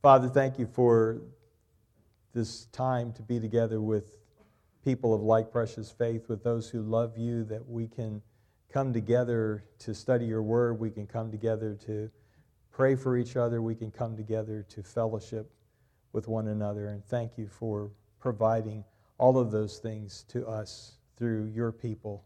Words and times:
Father, 0.00 0.28
thank 0.28 0.60
you 0.60 0.66
for 0.66 1.22
this 2.32 2.66
time 2.66 3.12
to 3.14 3.22
be 3.22 3.40
together 3.40 3.80
with 3.80 4.18
people 4.84 5.12
of 5.12 5.22
like 5.22 5.50
precious 5.50 5.90
faith, 5.90 6.28
with 6.28 6.44
those 6.44 6.68
who 6.70 6.82
love 6.82 7.18
you, 7.18 7.42
that 7.42 7.68
we 7.68 7.88
can 7.88 8.22
come 8.72 8.92
together 8.92 9.64
to 9.80 9.92
study 9.92 10.24
your 10.24 10.42
word. 10.42 10.78
We 10.78 10.92
can 10.92 11.08
come 11.08 11.32
together 11.32 11.76
to 11.86 12.08
pray 12.70 12.94
for 12.94 13.16
each 13.16 13.36
other. 13.36 13.60
We 13.60 13.74
can 13.74 13.90
come 13.90 14.16
together 14.16 14.64
to 14.68 14.84
fellowship 14.84 15.50
with 16.12 16.28
one 16.28 16.46
another. 16.46 16.86
And 16.86 17.04
thank 17.04 17.36
you 17.36 17.48
for 17.48 17.90
providing 18.20 18.84
all 19.18 19.36
of 19.36 19.50
those 19.50 19.78
things 19.78 20.24
to 20.28 20.46
us 20.46 20.92
through 21.16 21.46
your 21.46 21.72
people. 21.72 22.22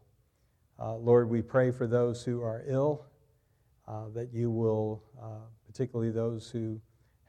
Uh, 0.77 0.93
Lord, 0.97 1.27
we 1.27 1.41
pray 1.41 1.71
for 1.71 1.87
those 1.87 2.23
who 2.23 2.43
are 2.43 2.63
ill, 2.67 3.07
uh, 3.87 4.09
that 4.13 4.31
you 4.31 4.51
will, 4.51 5.01
uh, 5.19 5.47
particularly 5.65 6.11
those 6.11 6.51
who 6.51 6.79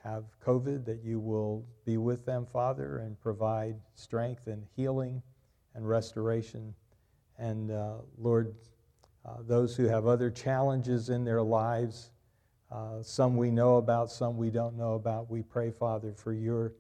have 0.05 0.25
COVID, 0.45 0.85
that 0.85 1.03
you 1.03 1.19
will 1.19 1.65
be 1.87 1.97
with 1.97 2.27
them, 2.27 2.47
Father, 2.47 2.99
and 2.99 3.19
provide 3.21 3.77
strength 3.95 4.47
and 4.47 4.65
healing 4.77 5.23
and 5.75 5.89
restoration. 5.89 6.75
And 7.39 7.71
uh, 7.71 7.97
Lord, 8.19 8.55
uh, 9.25 9.39
those 9.47 9.75
who 9.75 9.87
have 9.87 10.07
other 10.07 10.31
challenges 10.31 11.09
in 11.09 11.25
their 11.25 11.43
lives, 11.43 12.11
uh, 12.71 13.03
some 13.03 13.37
we 13.37 13.51
know 13.51 13.77
about, 13.77 14.11
some 14.11 14.37
we 14.37 14.51
don't 14.51 14.77
know 14.77 14.93
about, 14.95 15.31
we 15.31 15.43
pray, 15.43 15.71
Father, 15.71 16.13
for 16.13 16.35
your 16.35 16.75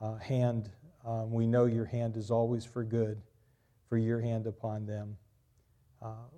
uh, 0.00 0.16
hand. 0.16 0.70
Um, 1.04 1.32
we 1.32 1.46
know 1.46 1.64
your 1.64 1.86
hand 1.86 2.16
is 2.16 2.30
always 2.30 2.64
for 2.64 2.84
good, 2.84 3.20
for 3.88 3.98
your 3.98 4.20
hand 4.20 4.46
upon 4.46 4.86
them. 4.86 5.16
Uh, 6.00 6.28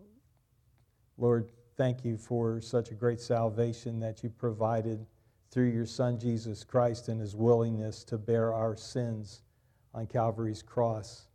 Lord, 1.18 1.50
thank 1.76 2.04
you 2.04 2.16
for 2.16 2.60
such 2.60 2.90
a 2.90 2.94
great 2.94 3.20
salvation 3.20 4.00
that 4.00 4.22
you 4.22 4.30
provided 4.30 5.04
through 5.52 5.68
your 5.68 5.86
Son 5.86 6.18
Jesus 6.18 6.64
Christ 6.64 7.08
and 7.08 7.20
his 7.20 7.36
willingness 7.36 8.02
to 8.04 8.16
bear 8.16 8.54
our 8.54 8.74
sins 8.74 9.42
on 9.94 10.06
Calvary's 10.06 10.62
cross, 10.62 11.28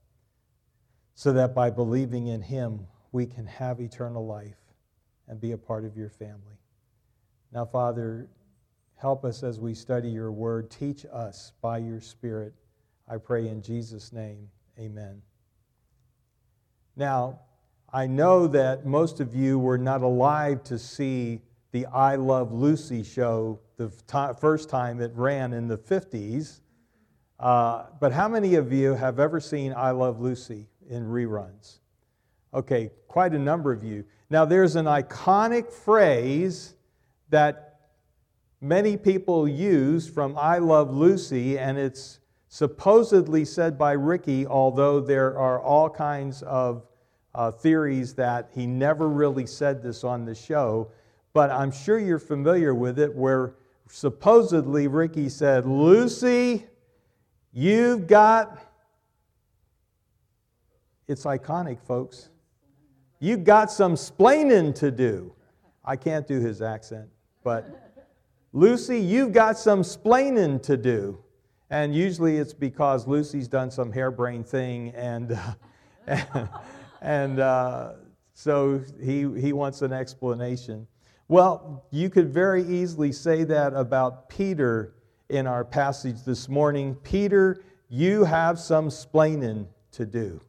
so 1.14 1.32
that 1.32 1.54
by 1.54 1.70
believing 1.70 2.28
in 2.28 2.42
him, 2.42 2.88
we 3.12 3.28
can 3.28 3.46
have 3.46 3.80
eternal 3.80 4.26
life 4.26 4.58
and 5.28 5.40
be 5.40 5.52
a 5.52 5.58
part 5.58 5.86
of 5.86 5.96
your 5.96 6.10
family. 6.10 6.58
Now, 7.54 7.66
Father, 7.66 8.28
help 8.96 9.24
us 9.24 9.44
as 9.44 9.60
we 9.60 9.76
study 9.76 10.10
your 10.10 10.32
word. 10.32 10.72
Teach 10.72 11.06
us 11.14 11.54
by 11.62 11.78
your 11.78 12.02
Spirit. 12.02 12.54
I 13.08 13.18
pray 13.18 13.48
in 13.48 13.62
Jesus' 13.62 14.12
name, 14.12 14.50
amen. 14.80 15.22
Now, 16.96 17.42
I 17.94 18.08
know 18.08 18.48
that 18.48 18.86
most 18.86 19.20
of 19.20 19.36
you 19.36 19.60
were 19.60 19.78
not 19.78 20.02
alive 20.02 20.64
to 20.66 20.80
see 20.80 21.42
the 21.72 21.86
I 21.88 22.16
Love 22.16 22.52
Lucy 22.54 23.04
show 23.04 23.60
the 23.78 23.90
t- 23.90 24.40
first 24.40 24.70
time 24.70 25.02
it 25.02 25.12
ran 25.16 25.54
in 25.54 25.68
the 25.68 25.78
50s. 25.78 26.62
Uh, 27.40 27.86
but 28.00 28.12
how 28.12 28.28
many 28.28 28.56
of 28.56 28.74
you 28.74 28.94
have 28.94 29.20
ever 29.20 29.40
seen 29.40 29.74
I 29.76 29.92
Love 29.92 30.20
Lucy 30.20 30.68
in 30.90 31.06
reruns? 31.06 31.80
Okay, 32.54 32.92
quite 33.08 33.34
a 33.34 33.40
number 33.40 33.72
of 33.72 33.84
you. 33.84 34.06
Now, 34.30 34.46
there's 34.46 34.76
an 34.76 34.86
iconic 34.86 35.72
phrase 35.72 36.76
that 37.30 37.80
many 38.62 38.98
people 38.98 39.48
use 39.48 40.08
from 40.08 40.38
I 40.38 40.58
Love 40.58 40.94
Lucy, 40.94 41.60
and 41.60 41.78
it's 41.78 42.20
supposedly 42.48 43.46
said 43.46 43.78
by 43.78 43.92
Ricky, 43.92 44.48
although 44.48 45.00
there 45.00 45.38
are 45.38 45.62
all 45.62 45.90
kinds 45.90 46.42
of 46.44 46.88
uh, 47.36 47.52
theories 47.52 48.16
that 48.16 48.50
he 48.56 48.66
never 48.66 49.08
really 49.08 49.46
said 49.46 49.84
this 49.84 50.04
on 50.04 50.26
the 50.26 50.34
show. 50.34 50.90
But 51.38 51.52
I'm 51.52 51.70
sure 51.70 52.00
you're 52.00 52.18
familiar 52.18 52.74
with 52.74 52.98
it, 52.98 53.14
where 53.14 53.54
supposedly 53.88 54.88
Ricky 54.88 55.30
said, 55.30 55.68
Lucy, 55.68 56.66
you've 57.54 58.08
got. 58.08 58.58
It's 61.08 61.26
iconic, 61.26 61.80
folks. 61.80 62.30
You've 63.20 63.44
got 63.44 63.70
some 63.70 63.94
splaining 63.94 64.74
to 64.80 64.90
do. 64.90 65.32
I 65.86 65.96
can't 65.96 66.26
do 66.28 66.40
his 66.40 66.64
accent, 66.64 67.08
but 67.44 68.02
Lucy, 68.52 69.00
you've 69.00 69.32
got 69.32 69.60
some 69.60 69.84
splaining 69.84 70.64
to 70.64 70.76
do. 70.76 71.24
And 71.70 71.94
usually 71.94 72.38
it's 72.38 72.56
because 72.56 73.06
Lucy's 73.06 73.48
done 73.48 73.70
some 73.70 73.92
harebrained 73.92 74.48
thing, 74.48 74.90
and, 74.96 75.40
and, 76.08 76.50
and 77.04 77.40
uh, 77.40 77.92
so 78.34 78.82
he, 79.00 79.30
he 79.40 79.54
wants 79.54 79.84
an 79.84 79.94
explanation. 79.94 80.88
Well, 81.30 81.86
you 81.92 82.10
could 82.10 82.34
very 82.34 82.64
easily 82.64 83.12
say 83.12 83.44
that 83.44 83.74
about 83.74 84.30
Peter 84.30 84.94
in 85.30 85.46
our 85.46 85.66
passage 85.66 86.24
this 86.24 86.48
morning. 86.48 86.96
Peter, 86.96 87.62
you 87.90 88.24
have 88.24 88.60
some 88.60 88.88
splaining 88.88 89.68
to 89.92 90.06
do. 90.06 90.40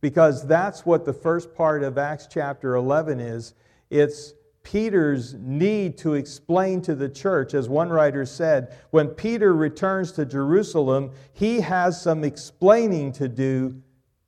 Because 0.00 0.46
that's 0.46 0.86
what 0.86 1.04
the 1.04 1.12
first 1.12 1.54
part 1.54 1.82
of 1.82 1.98
Acts 1.98 2.26
chapter 2.30 2.74
11 2.74 3.20
is. 3.20 3.54
It's 3.90 4.34
Peter's 4.62 5.34
need 5.34 5.98
to 5.98 6.14
explain 6.14 6.80
to 6.82 6.94
the 6.94 7.08
church. 7.08 7.52
As 7.52 7.68
one 7.68 7.90
writer 7.90 8.24
said, 8.24 8.74
when 8.90 9.08
Peter 9.08 9.54
returns 9.54 10.10
to 10.12 10.24
Jerusalem, 10.24 11.10
he 11.34 11.60
has 11.60 12.00
some 12.00 12.24
explaining 12.24 13.12
to 13.12 13.28
do 13.28 13.82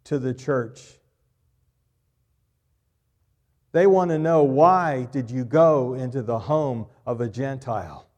to 0.05 0.19
the 0.19 0.35
church. 0.35 0.96
They 3.77 3.87
want 3.87 4.11
to 4.11 4.19
know 4.19 4.43
why 4.43 5.07
did 5.13 5.31
you 5.31 5.45
go 5.45 5.93
into 5.93 6.23
the 6.23 6.39
home 6.39 6.87
of 7.05 7.21
a 7.21 7.29
Gentile? 7.29 8.09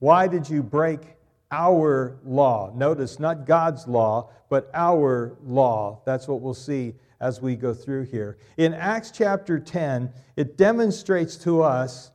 Why 0.00 0.26
did 0.26 0.50
you 0.50 0.64
break 0.64 1.14
our 1.52 2.18
law? 2.24 2.72
Notice, 2.74 3.20
not 3.20 3.46
God's 3.46 3.86
law, 3.86 4.30
but 4.48 4.68
our 4.74 5.36
law. 5.44 6.02
That's 6.04 6.26
what 6.26 6.40
we'll 6.40 6.54
see 6.54 6.96
as 7.20 7.40
we 7.40 7.54
go 7.54 7.72
through 7.72 8.06
here. 8.06 8.36
In 8.56 8.74
Acts 8.74 9.12
chapter 9.12 9.60
10, 9.60 10.10
it 10.34 10.56
demonstrates 10.56 11.36
to 11.36 11.62
us 11.62 12.10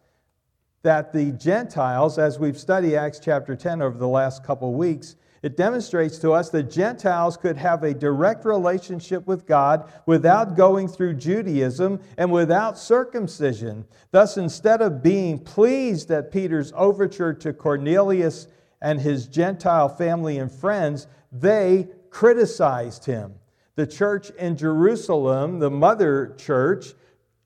that 0.83 1.13
the 1.13 1.31
Gentiles, 1.31 2.17
as 2.17 2.39
we've 2.39 2.59
studied 2.59 2.97
Acts 2.97 3.19
chapter 3.19 3.55
10 3.55 3.81
over 3.81 3.97
the 3.97 4.05
last 4.05 4.43
couple 4.43 4.73
weeks, 4.73 5.15
it 5.43 5.57
demonstrates 5.57 6.19
to 6.19 6.33
us 6.33 6.49
that 6.51 6.69
Gentiles 6.69 7.35
could 7.35 7.57
have 7.57 7.83
a 7.83 7.95
direct 7.95 8.45
relationship 8.45 9.25
with 9.25 9.47
God 9.47 9.91
without 10.05 10.55
going 10.55 10.87
through 10.87 11.15
Judaism 11.15 11.99
and 12.17 12.31
without 12.31 12.77
circumcision. 12.77 13.85
Thus, 14.11 14.37
instead 14.37 14.81
of 14.81 15.01
being 15.01 15.39
pleased 15.39 16.11
at 16.11 16.31
Peter's 16.31 16.71
overture 16.75 17.33
to 17.33 17.53
Cornelius 17.53 18.47
and 18.81 19.01
his 19.01 19.25
Gentile 19.25 19.89
family 19.89 20.37
and 20.37 20.51
friends, 20.51 21.07
they 21.31 21.87
criticized 22.11 23.05
him. 23.05 23.33
The 23.75 23.87
church 23.87 24.29
in 24.31 24.57
Jerusalem, 24.57 25.57
the 25.57 25.71
mother 25.71 26.35
church, 26.37 26.93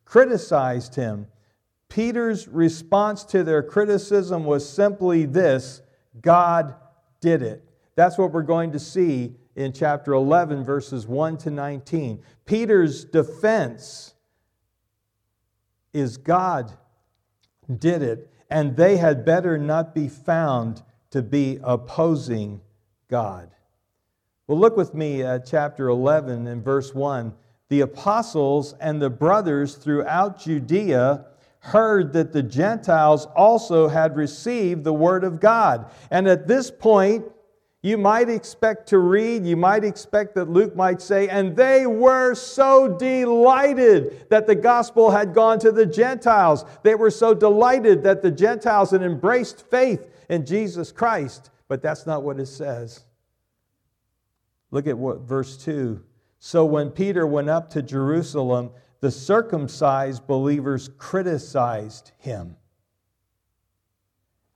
criticized 0.04 0.96
him. 0.96 1.28
Peter's 1.88 2.48
response 2.50 3.24
to 3.26 3.44
their 3.44 3.64
criticism 3.64 4.44
was 4.44 4.68
simply 4.68 5.26
this 5.26 5.82
God 6.20 6.76
did 7.22 7.42
it. 7.42 7.64
That's 7.96 8.18
what 8.18 8.32
we're 8.32 8.44
going 8.44 8.72
to 8.74 8.80
see 8.80 9.36
in 9.56 9.72
chapter 9.72 10.14
11, 10.14 10.64
verses 10.64 11.08
1 11.08 11.38
to 11.40 11.50
19. 11.50 12.22
Peter's 12.46 13.06
defense 13.06 14.14
is 15.94 16.18
God 16.18 16.74
did 17.80 18.02
it, 18.02 18.32
and 18.50 18.76
they 18.76 18.98
had 18.98 19.26
better 19.26 19.58
not 19.58 19.96
be 19.96 20.10
found 20.10 20.84
to 21.12 21.22
be 21.22 21.60
opposing 21.64 22.60
God. 23.10 23.50
Well, 24.48 24.60
look 24.60 24.76
with 24.76 24.94
me 24.94 25.24
at 25.24 25.46
chapter 25.46 25.88
11 25.88 26.48
and 26.48 26.64
verse 26.64 26.94
1. 26.94 27.34
The 27.70 27.82
apostles 27.82 28.74
and 28.80 29.02
the 29.02 29.10
brothers 29.10 29.76
throughout 29.76 30.40
Judea 30.40 31.26
heard 31.60 32.14
that 32.14 32.32
the 32.32 32.44
Gentiles 32.44 33.26
also 33.36 33.88
had 33.88 34.16
received 34.16 34.84
the 34.84 34.94
word 34.94 35.24
of 35.24 35.40
God. 35.40 35.90
And 36.12 36.28
at 36.28 36.48
this 36.48 36.70
point, 36.70 37.26
you 37.86 38.00
might 38.00 38.30
expect 38.30 38.90
to 38.90 38.98
read, 38.98 39.46
you 39.46 39.56
might 39.56 39.84
expect 39.84 40.34
that 40.34 40.50
Luke 40.50 40.76
might 40.76 41.00
say, 41.00 41.30
and 41.30 41.56
they 41.56 41.86
were 41.86 42.34
so 42.34 42.88
delighted 42.88 44.28
that 44.32 44.48
the 44.48 44.56
gospel 44.56 45.12
had 45.12 45.36
gone 45.36 45.60
to 45.60 45.72
the 45.72 45.86
Gentiles. 45.86 46.66
They 46.82 46.96
were 46.96 47.12
so 47.12 47.36
delighted 47.36 48.02
that 48.02 48.24
the 48.24 48.32
Gentiles 48.32 48.90
had 48.90 49.04
embraced 49.04 49.70
faith 49.70 50.10
in 50.30 50.48
Jesus 50.48 50.92
Christ. 50.92 51.52
But 51.68 51.84
that's 51.84 52.08
not 52.08 52.24
what 52.24 52.40
it 52.40 52.48
says. 52.48 53.04
Look 54.72 54.88
at 54.88 54.98
what 54.98 55.20
verse 55.20 55.56
2. 55.56 56.04
So 56.40 56.66
when 56.66 56.90
Peter 56.90 57.28
went 57.28 57.52
up 57.52 57.70
to 57.70 57.84
Jerusalem, 57.84 58.72
the 59.00 59.12
circumcised 59.12 60.26
believers 60.26 60.90
criticized 60.98 62.14
him 62.18 62.58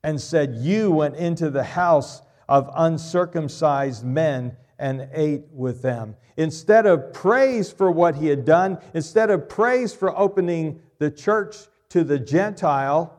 and 0.03 0.19
said, 0.19 0.55
You 0.55 0.89
went 0.89 1.15
into 1.15 1.51
the 1.51 1.63
house 1.63 2.23
of 2.49 2.69
uncircumcised 2.75 4.03
men 4.03 4.57
and 4.79 5.07
ate 5.13 5.43
with 5.51 5.81
them. 5.81 6.15
Instead 6.35 6.85
of 6.85 7.13
praise 7.13 7.71
for 7.71 7.91
what 7.91 8.15
he 8.15 8.27
had 8.27 8.43
done, 8.43 8.79
instead 8.93 9.29
of 9.29 9.47
praise 9.47 9.93
for 9.93 10.17
opening 10.17 10.81
the 10.97 11.11
church 11.11 11.55
to 11.89 12.03
the 12.03 12.17
Gentile, 12.17 13.15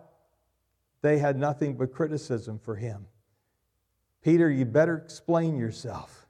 they 1.03 1.19
had 1.19 1.39
nothing 1.39 1.77
but 1.77 1.93
criticism 1.93 2.59
for 2.59 2.75
him. 2.75 3.07
Peter, 4.23 4.51
you 4.51 4.65
better 4.65 4.97
explain 4.97 5.57
yourself. 5.57 6.27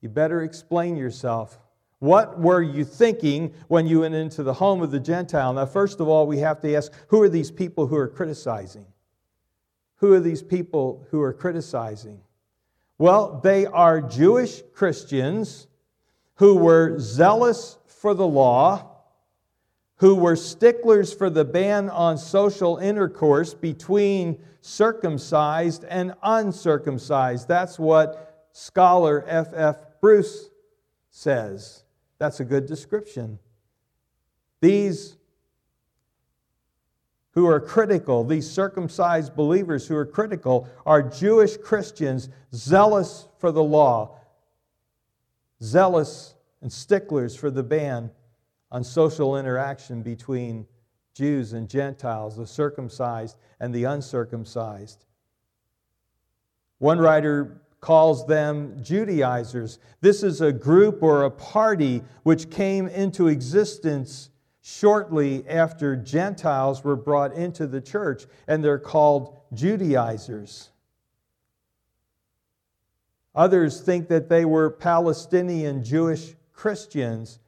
You 0.00 0.08
better 0.08 0.42
explain 0.42 0.96
yourself. 0.96 1.58
What 1.98 2.38
were 2.38 2.62
you 2.62 2.84
thinking 2.84 3.54
when 3.68 3.86
you 3.86 4.00
went 4.00 4.14
into 4.14 4.42
the 4.42 4.54
home 4.54 4.82
of 4.82 4.90
the 4.90 5.00
Gentile? 5.00 5.52
Now, 5.52 5.66
first 5.66 6.00
of 6.00 6.08
all, 6.08 6.26
we 6.26 6.38
have 6.38 6.60
to 6.60 6.74
ask 6.74 6.92
who 7.08 7.22
are 7.22 7.28
these 7.28 7.50
people 7.50 7.86
who 7.86 7.96
are 7.96 8.08
criticizing? 8.08 8.86
Who 10.02 10.12
are 10.14 10.20
these 10.20 10.42
people 10.42 11.06
who 11.12 11.22
are 11.22 11.32
criticizing? 11.32 12.20
Well, 12.98 13.40
they 13.42 13.66
are 13.66 14.00
Jewish 14.00 14.60
Christians 14.74 15.68
who 16.34 16.56
were 16.56 16.98
zealous 16.98 17.78
for 17.86 18.12
the 18.12 18.26
law, 18.26 18.96
who 19.98 20.16
were 20.16 20.34
sticklers 20.34 21.14
for 21.14 21.30
the 21.30 21.44
ban 21.44 21.88
on 21.88 22.18
social 22.18 22.78
intercourse 22.78 23.54
between 23.54 24.42
circumcised 24.60 25.84
and 25.84 26.14
uncircumcised. 26.20 27.46
That's 27.46 27.78
what 27.78 28.48
scholar 28.50 29.24
F.F. 29.28 29.54
F. 29.54 29.76
Bruce 30.00 30.50
says. 31.10 31.84
That's 32.18 32.40
a 32.40 32.44
good 32.44 32.66
description. 32.66 33.38
These 34.60 35.16
who 37.32 37.46
are 37.46 37.60
critical, 37.60 38.24
these 38.24 38.50
circumcised 38.50 39.34
believers 39.34 39.86
who 39.86 39.96
are 39.96 40.06
critical, 40.06 40.68
are 40.84 41.02
Jewish 41.02 41.56
Christians 41.56 42.28
zealous 42.54 43.28
for 43.38 43.50
the 43.50 43.62
law, 43.62 44.18
zealous 45.62 46.34
and 46.60 46.72
sticklers 46.72 47.34
for 47.34 47.50
the 47.50 47.62
ban 47.62 48.10
on 48.70 48.84
social 48.84 49.36
interaction 49.36 50.02
between 50.02 50.66
Jews 51.14 51.52
and 51.52 51.68
Gentiles, 51.68 52.36
the 52.36 52.46
circumcised 52.46 53.36
and 53.60 53.74
the 53.74 53.84
uncircumcised. 53.84 55.04
One 56.78 56.98
writer 56.98 57.62
calls 57.80 58.26
them 58.26 58.82
Judaizers. 58.82 59.78
This 60.00 60.22
is 60.22 60.40
a 60.40 60.52
group 60.52 61.02
or 61.02 61.24
a 61.24 61.30
party 61.30 62.02
which 62.22 62.50
came 62.50 62.88
into 62.88 63.28
existence 63.28 64.30
shortly 64.62 65.46
after 65.48 65.96
Gentiles 65.96 66.84
were 66.84 66.96
brought 66.96 67.34
into 67.34 67.66
the 67.66 67.80
church, 67.80 68.26
and 68.46 68.64
they're 68.64 68.78
called 68.78 69.36
Judaizers. 69.52 70.70
Others 73.34 73.80
think 73.80 74.08
that 74.08 74.28
they 74.28 74.44
were 74.44 74.70
Palestinian 74.70 75.82
Jewish 75.82 76.34
Christians 76.52 77.40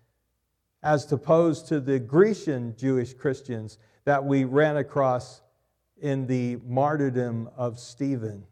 as 0.82 1.11
opposed 1.12 1.69
to 1.69 1.81
the 1.81 1.99
Grecian 1.99 2.75
Jewish 2.76 3.14
Christians 3.14 3.78
that 4.05 4.25
we 4.25 4.44
ran 4.44 4.76
across 4.76 5.40
in 6.00 6.26
the 6.26 6.56
martyrdom 6.66 7.49
of 7.56 7.78
Stephen. 7.78 8.44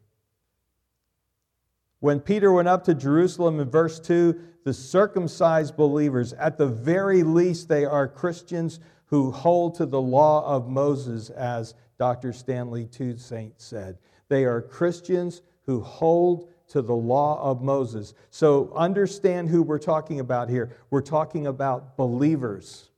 When 2.03 2.19
Peter 2.19 2.51
went 2.51 2.67
up 2.67 2.83
to 2.83 2.93
Jerusalem 2.93 3.61
in 3.61 3.69
verse 3.69 3.97
2, 3.97 4.37
the 4.65 4.73
circumcised 4.73 5.77
believers, 5.77 6.33
at 6.33 6.57
the 6.57 6.67
very 6.67 7.23
least, 7.23 7.69
they 7.69 7.85
are 7.85 8.09
Christians 8.09 8.81
who 9.05 9.31
hold 9.31 9.75
to 9.75 9.85
the 9.85 10.01
law 10.01 10.45
of 10.45 10.67
Moses, 10.67 11.29
as 11.29 11.75
Dr. 11.97 12.33
Stanley 12.33 12.87
Toussaint 12.87 13.53
said. 13.55 13.99
They 14.27 14.43
are 14.43 14.61
Christians 14.61 15.43
who 15.65 15.79
hold 15.79 16.49
to 16.67 16.81
the 16.81 16.93
law 16.93 17.41
of 17.41 17.61
Moses. 17.61 18.13
So 18.31 18.73
understand 18.75 19.47
who 19.47 19.63
we're 19.63 19.79
talking 19.79 20.19
about 20.19 20.49
here. 20.49 20.75
We're 20.89 20.99
talking 20.99 21.47
about 21.47 21.95
believers. 21.95 22.89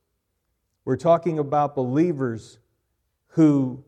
We're 0.84 0.96
talking 0.96 1.38
about 1.38 1.76
believers 1.76 2.58
who, 3.28 3.84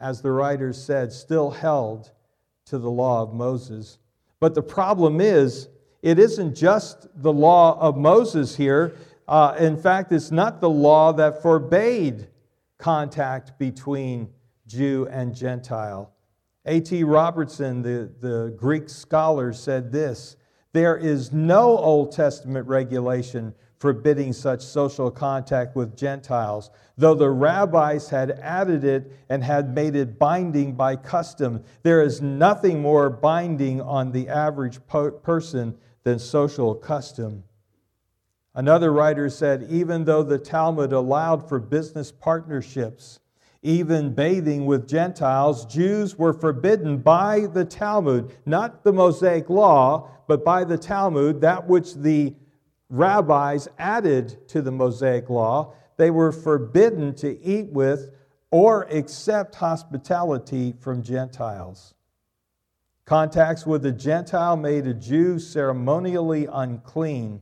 as 0.00 0.20
the 0.20 0.32
writer 0.32 0.72
said, 0.72 1.12
still 1.12 1.52
held 1.52 2.10
to 2.66 2.78
the 2.78 2.90
law 2.90 3.22
of 3.22 3.32
Moses. 3.32 3.98
But 4.40 4.54
the 4.54 4.62
problem 4.62 5.20
is, 5.20 5.68
it 6.02 6.18
isn't 6.18 6.54
just 6.54 7.08
the 7.22 7.32
law 7.32 7.78
of 7.80 7.96
Moses 7.96 8.54
here. 8.54 8.96
Uh, 9.26 9.56
in 9.58 9.76
fact, 9.76 10.12
it's 10.12 10.30
not 10.30 10.60
the 10.60 10.70
law 10.70 11.12
that 11.14 11.42
forbade 11.42 12.28
contact 12.78 13.58
between 13.58 14.28
Jew 14.66 15.08
and 15.10 15.34
Gentile. 15.34 16.12
A.T. 16.66 17.04
Robertson, 17.04 17.82
the, 17.82 18.10
the 18.20 18.54
Greek 18.56 18.88
scholar, 18.88 19.52
said 19.52 19.92
this 19.92 20.36
There 20.72 20.96
is 20.96 21.32
no 21.32 21.78
Old 21.78 22.12
Testament 22.12 22.66
regulation 22.66 23.54
forbidding 23.78 24.32
such 24.32 24.62
social 24.62 25.10
contact 25.10 25.76
with 25.76 25.96
Gentiles, 25.96 26.70
though 26.96 27.14
the 27.14 27.30
rabbis 27.30 28.08
had 28.08 28.30
added 28.42 28.84
it 28.84 29.12
and 29.28 29.44
had 29.44 29.74
made 29.74 29.94
it 29.94 30.18
binding 30.18 30.74
by 30.74 30.96
custom. 30.96 31.62
There 31.82 32.02
is 32.02 32.22
nothing 32.22 32.80
more 32.80 33.10
binding 33.10 33.80
on 33.80 34.12
the 34.12 34.28
average 34.28 34.84
po- 34.86 35.10
person 35.10 35.76
than 36.04 36.18
social 36.18 36.74
custom. 36.74 37.44
Another 38.54 38.90
writer 38.90 39.28
said, 39.28 39.66
even 39.68 40.04
though 40.04 40.22
the 40.22 40.38
Talmud 40.38 40.92
allowed 40.92 41.46
for 41.46 41.58
business 41.58 42.10
partnerships, 42.10 43.20
even 43.62 44.14
bathing 44.14 44.64
with 44.64 44.88
Gentiles, 44.88 45.66
Jews 45.66 46.16
were 46.16 46.32
forbidden 46.32 46.98
by 46.98 47.46
the 47.52 47.64
Talmud, 47.64 48.34
not 48.46 48.84
the 48.84 48.92
Mosaic 48.92 49.50
law, 49.50 50.08
but 50.26 50.44
by 50.44 50.64
the 50.64 50.78
Talmud, 50.78 51.42
that 51.42 51.68
which 51.68 51.94
the 51.94 52.34
rabbis 52.88 53.68
added 53.78 54.48
to 54.48 54.62
the 54.62 54.70
Mosaic 54.70 55.28
law, 55.28 55.74
they 55.96 56.10
were 56.10 56.32
forbidden 56.32 57.14
to 57.16 57.40
eat 57.42 57.68
with 57.72 58.10
or 58.50 58.82
accept 58.84 59.54
hospitality 59.54 60.74
from 60.78 61.02
Gentiles. 61.02 61.94
Contacts 63.04 63.66
with 63.66 63.86
a 63.86 63.92
Gentile 63.92 64.56
made 64.56 64.86
a 64.86 64.94
Jew 64.94 65.38
ceremonially 65.38 66.48
unclean. 66.52 67.40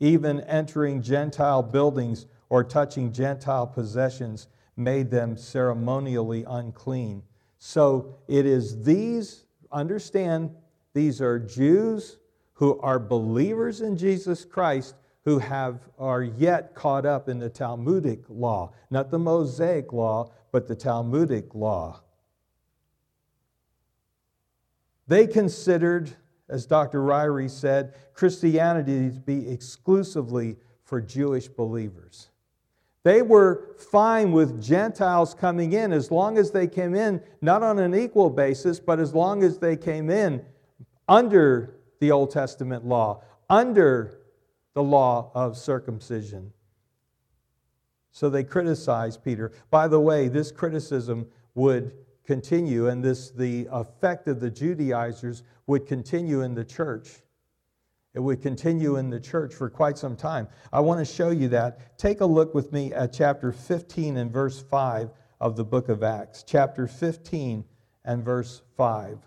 Even 0.00 0.40
entering 0.40 1.00
Gentile 1.00 1.62
buildings 1.62 2.26
or 2.48 2.64
touching 2.64 3.12
Gentile 3.12 3.66
possessions 3.66 4.48
made 4.76 5.10
them 5.10 5.36
ceremonially 5.36 6.44
unclean. 6.48 7.22
So 7.58 8.16
it 8.26 8.46
is 8.46 8.82
these, 8.82 9.44
understand, 9.70 10.50
these 10.92 11.20
are 11.20 11.38
Jews 11.38 12.18
who 12.62 12.78
are 12.78 13.00
believers 13.00 13.80
in 13.80 13.96
Jesus 13.96 14.44
Christ 14.44 14.94
who 15.24 15.40
have, 15.40 15.80
are 15.98 16.22
yet 16.22 16.76
caught 16.76 17.04
up 17.04 17.28
in 17.28 17.40
the 17.40 17.48
Talmudic 17.48 18.20
law, 18.28 18.72
not 18.88 19.10
the 19.10 19.18
Mosaic 19.18 19.92
law, 19.92 20.30
but 20.52 20.68
the 20.68 20.76
Talmudic 20.76 21.56
law. 21.56 21.98
They 25.08 25.26
considered, 25.26 26.12
as 26.48 26.64
Dr. 26.64 27.00
Ryrie 27.00 27.50
said, 27.50 27.94
Christianity 28.14 29.10
to 29.10 29.18
be 29.18 29.48
exclusively 29.50 30.54
for 30.84 31.00
Jewish 31.00 31.48
believers. 31.48 32.28
They 33.02 33.22
were 33.22 33.74
fine 33.76 34.30
with 34.30 34.62
Gentiles 34.62 35.34
coming 35.34 35.72
in 35.72 35.90
as 35.90 36.12
long 36.12 36.38
as 36.38 36.52
they 36.52 36.68
came 36.68 36.94
in, 36.94 37.20
not 37.40 37.64
on 37.64 37.80
an 37.80 37.92
equal 37.92 38.30
basis, 38.30 38.78
but 38.78 39.00
as 39.00 39.12
long 39.12 39.42
as 39.42 39.58
they 39.58 39.76
came 39.76 40.10
in 40.10 40.44
under 41.08 41.81
the 42.02 42.10
Old 42.10 42.32
Testament 42.32 42.84
law, 42.84 43.22
under 43.48 44.18
the 44.74 44.82
law 44.82 45.30
of 45.36 45.56
circumcision. 45.56 46.52
So 48.10 48.28
they 48.28 48.42
criticized 48.42 49.22
Peter. 49.22 49.52
By 49.70 49.86
the 49.86 50.00
way, 50.00 50.26
this 50.26 50.50
criticism 50.50 51.28
would 51.54 51.92
continue, 52.24 52.88
and 52.88 53.04
this 53.04 53.30
the 53.30 53.68
effect 53.70 54.26
of 54.26 54.40
the 54.40 54.50
Judaizers 54.50 55.44
would 55.68 55.86
continue 55.86 56.40
in 56.40 56.56
the 56.56 56.64
church. 56.64 57.20
It 58.14 58.20
would 58.20 58.42
continue 58.42 58.96
in 58.96 59.08
the 59.08 59.20
church 59.20 59.54
for 59.54 59.70
quite 59.70 59.96
some 59.96 60.16
time. 60.16 60.48
I 60.72 60.80
want 60.80 60.98
to 60.98 61.04
show 61.04 61.30
you 61.30 61.46
that. 61.50 61.96
Take 61.98 62.20
a 62.20 62.26
look 62.26 62.52
with 62.52 62.72
me 62.72 62.92
at 62.92 63.12
chapter 63.12 63.52
15 63.52 64.16
and 64.16 64.32
verse 64.32 64.60
5 64.60 65.08
of 65.40 65.54
the 65.54 65.64
book 65.64 65.88
of 65.88 66.02
Acts. 66.02 66.42
Chapter 66.42 66.88
15 66.88 67.64
and 68.04 68.24
verse 68.24 68.62
5 68.76 69.20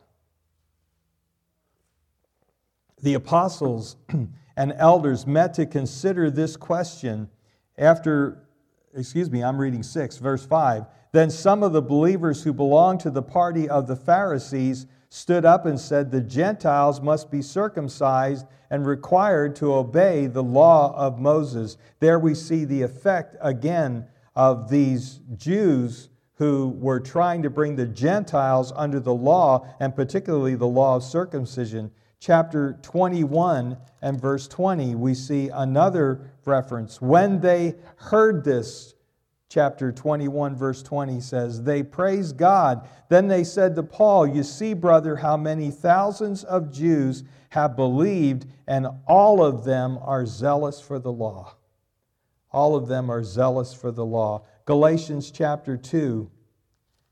the 3.06 3.14
apostles 3.14 3.98
and 4.58 4.74
elders 4.78 5.28
met 5.28 5.54
to 5.54 5.66
consider 5.68 6.32
this 6.32 6.58
question 6.58 7.30
after, 7.78 8.48
excuse 8.96 9.30
me, 9.30 9.44
I'm 9.44 9.60
reading 9.60 9.84
6, 9.84 10.18
verse 10.18 10.44
5. 10.44 10.86
Then 11.12 11.30
some 11.30 11.62
of 11.62 11.72
the 11.72 11.84
believers 11.84 12.44
who 12.44 12.52
belonged 12.52 13.02
to 13.02 13.12
the 13.12 13.22
party 13.22 13.70
of 13.70 13.86
the 13.86 13.96
Pharisees 13.96 14.88
stood 15.10 15.46
up 15.46 15.68
and 15.68 15.80
said, 15.80 16.10
The 16.10 16.20
Gentiles 16.20 17.00
must 17.00 17.30
be 17.30 17.44
circumcised 17.44 18.48
and 18.72 18.88
required 18.88 19.56
to 19.58 19.76
obey 19.76 20.26
the 20.26 20.44
law 20.44 20.92
of 20.98 21.20
Moses. 21.20 21.78
There 22.00 22.18
we 22.18 22.34
see 22.34 22.66
the 22.66 22.82
effect 22.82 23.36
again 23.40 24.08
of 24.36 24.68
these 24.68 25.20
Jews 25.38 26.10
who 26.38 26.70
were 26.80 27.00
trying 27.00 27.44
to 27.44 27.52
bring 27.52 27.76
the 27.76 27.86
Gentiles 27.86 28.74
under 28.76 29.00
the 29.00 29.14
law, 29.14 29.68
and 29.80 29.96
particularly 29.96 30.56
the 30.56 30.66
law 30.66 30.96
of 30.96 31.04
circumcision 31.04 31.92
chapter 32.20 32.78
21 32.82 33.78
and 34.02 34.20
verse 34.20 34.48
20, 34.48 34.96
we 34.96 35.14
see 35.14 35.50
another 35.50 36.32
reference. 36.46 37.02
When 37.02 37.40
they 37.40 37.76
heard 37.98 38.44
this, 38.44 38.96
chapter 39.50 39.92
21, 39.92 40.56
verse 40.56 40.84
20 40.84 41.22
says, 41.22 41.64
They 41.64 41.84
praised 41.84 42.38
God. 42.38 42.88
Then 43.10 43.28
they 43.28 43.44
said 43.44 43.76
to 43.76 43.84
Paul, 43.84 44.28
You 44.28 44.44
see, 44.44 44.74
brother, 44.74 45.16
how 45.16 45.38
many 45.38 45.72
thousands 45.72 46.44
of 46.44 46.72
Jews 46.74 47.24
have 47.50 47.76
believed, 47.76 48.46
and 48.68 48.88
all 49.08 49.42
of 49.44 49.64
them 49.64 49.98
are 50.02 50.26
zealous 50.26 50.82
for 50.82 51.00
the 51.00 51.12
law. 51.12 51.56
All 52.52 52.76
of 52.76 52.88
them 52.88 53.10
are 53.10 53.24
zealous 53.24 53.74
for 53.74 53.92
the 53.92 54.06
law. 54.06 54.46
Galatians 54.66 55.32
chapter 55.32 55.78
2 55.78 56.30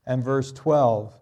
and 0.06 0.22
verse 0.22 0.52
12. 0.52 1.18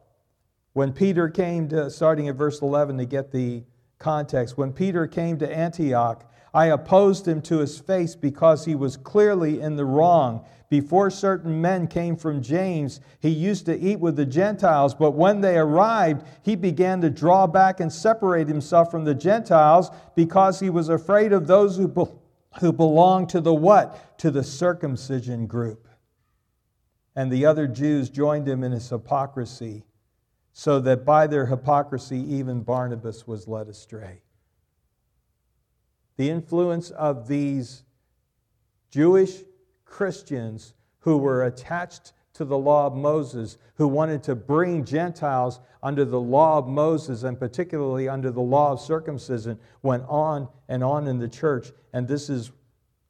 When 0.72 0.92
Peter 0.92 1.28
came 1.28 1.68
to, 1.68 1.90
starting 1.90 2.28
at 2.28 2.34
verse 2.34 2.62
11 2.62 2.98
to 2.98 3.04
get 3.04 3.30
the 3.30 3.62
context, 4.02 4.58
when 4.58 4.72
Peter 4.72 5.06
came 5.06 5.38
to 5.38 5.50
Antioch, 5.50 6.28
I 6.54 6.66
opposed 6.66 7.26
him 7.26 7.40
to 7.42 7.58
his 7.58 7.78
face 7.78 8.14
because 8.14 8.64
he 8.64 8.74
was 8.74 8.98
clearly 8.98 9.60
in 9.60 9.76
the 9.76 9.86
wrong. 9.86 10.44
Before 10.68 11.10
certain 11.10 11.60
men 11.60 11.86
came 11.86 12.16
from 12.16 12.42
James, 12.42 13.00
he 13.20 13.30
used 13.30 13.64
to 13.66 13.78
eat 13.78 14.00
with 14.00 14.16
the 14.16 14.26
Gentiles, 14.26 14.94
but 14.94 15.12
when 15.12 15.40
they 15.40 15.56
arrived, 15.56 16.26
he 16.42 16.56
began 16.56 17.00
to 17.00 17.10
draw 17.10 17.46
back 17.46 17.80
and 17.80 17.92
separate 17.92 18.48
himself 18.48 18.90
from 18.90 19.04
the 19.04 19.14
Gentiles 19.14 19.90
because 20.14 20.60
he 20.60 20.68
was 20.68 20.88
afraid 20.88 21.32
of 21.32 21.46
those 21.46 21.76
who, 21.76 21.88
be- 21.88 22.04
who 22.60 22.72
belonged 22.72 23.30
to 23.30 23.40
the 23.40 23.54
what? 23.54 24.18
To 24.18 24.30
the 24.30 24.44
circumcision 24.44 25.46
group. 25.46 25.88
And 27.14 27.30
the 27.30 27.46
other 27.46 27.66
Jews 27.66 28.10
joined 28.10 28.48
him 28.48 28.64
in 28.64 28.72
his 28.72 28.88
hypocrisy, 28.88 29.84
so 30.52 30.80
that 30.80 31.04
by 31.04 31.26
their 31.26 31.46
hypocrisy, 31.46 32.18
even 32.18 32.62
Barnabas 32.62 33.26
was 33.26 33.48
led 33.48 33.68
astray 33.68 34.22
the 36.16 36.30
influence 36.30 36.90
of 36.90 37.26
these 37.26 37.82
Jewish 38.90 39.42
Christians 39.84 40.74
who 41.00 41.16
were 41.16 41.44
attached 41.44 42.12
to 42.34 42.44
the 42.44 42.56
law 42.56 42.86
of 42.86 42.94
Moses, 42.94 43.58
who 43.74 43.88
wanted 43.88 44.22
to 44.24 44.34
bring 44.34 44.84
Gentiles 44.84 45.60
under 45.82 46.04
the 46.04 46.20
law 46.20 46.58
of 46.58 46.68
Moses 46.68 47.24
and 47.24 47.38
particularly 47.38 48.08
under 48.08 48.30
the 48.30 48.40
law 48.40 48.72
of 48.72 48.80
circumcision, 48.80 49.58
went 49.82 50.04
on 50.08 50.48
and 50.68 50.82
on 50.82 51.06
in 51.06 51.18
the 51.18 51.28
church. 51.28 51.72
And 51.92 52.06
this 52.06 52.30
is 52.30 52.52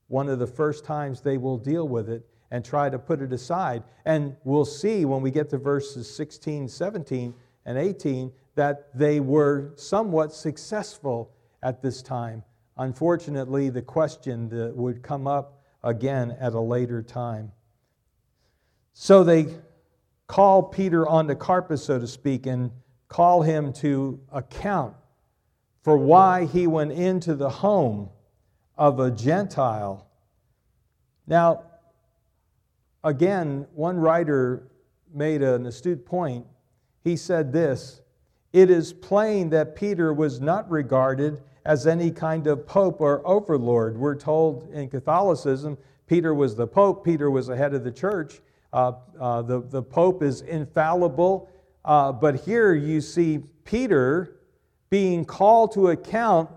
one 0.08 0.28
of 0.28 0.38
the 0.38 0.46
first 0.46 0.84
times 0.84 1.20
they 1.20 1.38
will 1.38 1.58
deal 1.58 1.86
with 1.86 2.08
it 2.08 2.26
and 2.52 2.64
try 2.64 2.88
to 2.88 2.98
put 3.00 3.20
it 3.20 3.32
aside. 3.32 3.82
And 4.04 4.36
we'll 4.44 4.64
see 4.64 5.04
when 5.04 5.22
we 5.22 5.32
get 5.32 5.50
to 5.50 5.58
verses 5.58 6.08
16, 6.14 6.68
17, 6.68 7.34
and 7.66 7.78
18 7.78 8.30
that 8.54 8.96
they 8.96 9.18
were 9.18 9.72
somewhat 9.74 10.32
successful 10.32 11.32
at 11.64 11.82
this 11.82 12.00
time 12.02 12.44
Unfortunately, 12.76 13.68
the 13.68 13.82
question 13.82 14.48
that 14.48 14.74
would 14.74 15.02
come 15.02 15.26
up 15.26 15.62
again 15.82 16.36
at 16.40 16.54
a 16.54 16.60
later 16.60 17.02
time. 17.02 17.52
So 18.94 19.24
they 19.24 19.46
call 20.26 20.62
Peter 20.62 21.06
on 21.06 21.26
the 21.26 21.34
carpet, 21.34 21.80
so 21.80 21.98
to 21.98 22.06
speak, 22.06 22.46
and 22.46 22.70
call 23.08 23.42
him 23.42 23.72
to 23.74 24.20
account 24.32 24.94
for 25.82 25.98
why 25.98 26.46
he 26.46 26.66
went 26.66 26.92
into 26.92 27.34
the 27.34 27.50
home 27.50 28.08
of 28.78 29.00
a 29.00 29.10
Gentile. 29.10 30.06
Now, 31.26 31.64
again, 33.04 33.66
one 33.74 33.96
writer 33.96 34.68
made 35.12 35.42
an 35.42 35.66
astute 35.66 36.04
point. 36.04 36.46
He 37.04 37.16
said 37.16 37.52
this 37.52 38.00
It 38.52 38.70
is 38.70 38.92
plain 38.92 39.50
that 39.50 39.76
Peter 39.76 40.12
was 40.12 40.40
not 40.40 40.70
regarded 40.70 41.42
as 41.64 41.86
any 41.86 42.10
kind 42.10 42.46
of 42.46 42.66
pope 42.66 43.00
or 43.00 43.26
overlord. 43.26 43.96
We're 43.96 44.16
told 44.16 44.68
in 44.72 44.88
Catholicism, 44.88 45.78
Peter 46.06 46.34
was 46.34 46.56
the 46.56 46.66
pope, 46.66 47.04
Peter 47.04 47.30
was 47.30 47.46
the 47.46 47.56
head 47.56 47.74
of 47.74 47.84
the 47.84 47.92
church. 47.92 48.40
Uh, 48.72 48.92
uh, 49.20 49.42
the, 49.42 49.60
the 49.60 49.82
pope 49.82 50.22
is 50.22 50.40
infallible. 50.42 51.48
Uh, 51.84 52.10
but 52.12 52.40
here 52.40 52.74
you 52.74 53.00
see 53.00 53.40
Peter 53.64 54.40
being 54.90 55.24
called 55.24 55.72
to 55.72 55.88
account 55.88 56.50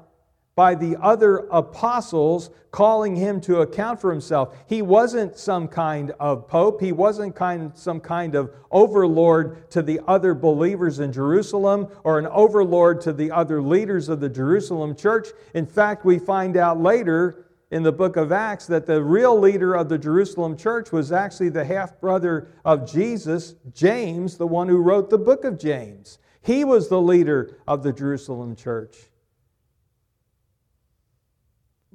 by 0.55 0.73
the 0.73 0.95
other 1.01 1.47
apostles 1.51 2.49
calling 2.71 3.15
him 3.15 3.39
to 3.41 3.61
account 3.61 3.99
for 3.99 4.11
himself. 4.11 4.57
He 4.67 4.81
wasn't 4.81 5.37
some 5.37 5.67
kind 5.67 6.11
of 6.19 6.47
pope, 6.47 6.81
he 6.81 6.91
wasn't 6.91 7.35
kind, 7.35 7.71
some 7.75 7.99
kind 7.99 8.35
of 8.35 8.51
overlord 8.71 9.69
to 9.71 9.81
the 9.81 10.01
other 10.07 10.33
believers 10.33 10.99
in 10.99 11.11
Jerusalem 11.11 11.87
or 12.03 12.19
an 12.19 12.27
overlord 12.27 13.01
to 13.01 13.13
the 13.13 13.31
other 13.31 13.61
leaders 13.61 14.09
of 14.09 14.19
the 14.19 14.29
Jerusalem 14.29 14.95
church. 14.95 15.29
In 15.53 15.65
fact, 15.65 16.05
we 16.05 16.19
find 16.19 16.57
out 16.57 16.81
later 16.81 17.45
in 17.71 17.83
the 17.83 17.91
book 17.91 18.15
of 18.15 18.31
Acts 18.31 18.67
that 18.67 18.85
the 18.85 19.01
real 19.01 19.37
leader 19.37 19.73
of 19.73 19.89
the 19.89 19.97
Jerusalem 19.97 20.55
church 20.55 20.91
was 20.91 21.11
actually 21.11 21.49
the 21.49 21.65
half 21.65 21.99
brother 21.99 22.49
of 22.63 22.89
Jesus, 22.89 23.55
James, 23.73 24.37
the 24.37 24.47
one 24.47 24.67
who 24.67 24.77
wrote 24.77 25.09
the 25.09 25.17
book 25.17 25.43
of 25.43 25.59
James. 25.59 26.19
He 26.41 26.63
was 26.63 26.89
the 26.89 27.01
leader 27.01 27.57
of 27.67 27.83
the 27.83 27.91
Jerusalem 27.91 28.55
church. 28.55 29.09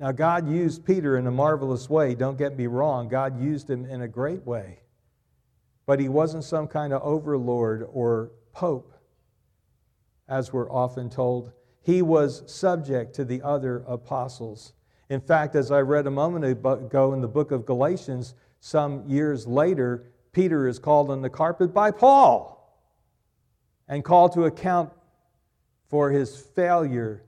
Now, 0.00 0.12
God 0.12 0.48
used 0.48 0.86
Peter 0.86 1.18
in 1.18 1.26
a 1.26 1.30
marvelous 1.30 1.90
way. 1.90 2.14
Don't 2.14 2.38
get 2.38 2.56
me 2.56 2.66
wrong. 2.66 3.08
God 3.08 3.38
used 3.38 3.68
him 3.68 3.84
in 3.84 4.00
a 4.00 4.08
great 4.08 4.46
way. 4.46 4.80
But 5.84 6.00
he 6.00 6.08
wasn't 6.08 6.44
some 6.44 6.68
kind 6.68 6.94
of 6.94 7.02
overlord 7.02 7.86
or 7.92 8.32
pope, 8.54 8.94
as 10.26 10.54
we're 10.54 10.72
often 10.72 11.10
told. 11.10 11.52
He 11.82 12.00
was 12.00 12.50
subject 12.50 13.14
to 13.16 13.26
the 13.26 13.42
other 13.42 13.84
apostles. 13.86 14.72
In 15.10 15.20
fact, 15.20 15.54
as 15.54 15.70
I 15.70 15.80
read 15.80 16.06
a 16.06 16.10
moment 16.10 16.46
ago 16.46 17.12
in 17.12 17.20
the 17.20 17.28
book 17.28 17.50
of 17.50 17.66
Galatians, 17.66 18.34
some 18.60 19.06
years 19.06 19.46
later, 19.46 20.12
Peter 20.32 20.66
is 20.66 20.78
called 20.78 21.10
on 21.10 21.20
the 21.20 21.28
carpet 21.28 21.74
by 21.74 21.90
Paul 21.90 22.56
and 23.86 24.02
called 24.02 24.32
to 24.32 24.44
account 24.44 24.92
for 25.88 26.10
his 26.10 26.38
failure 26.38 27.24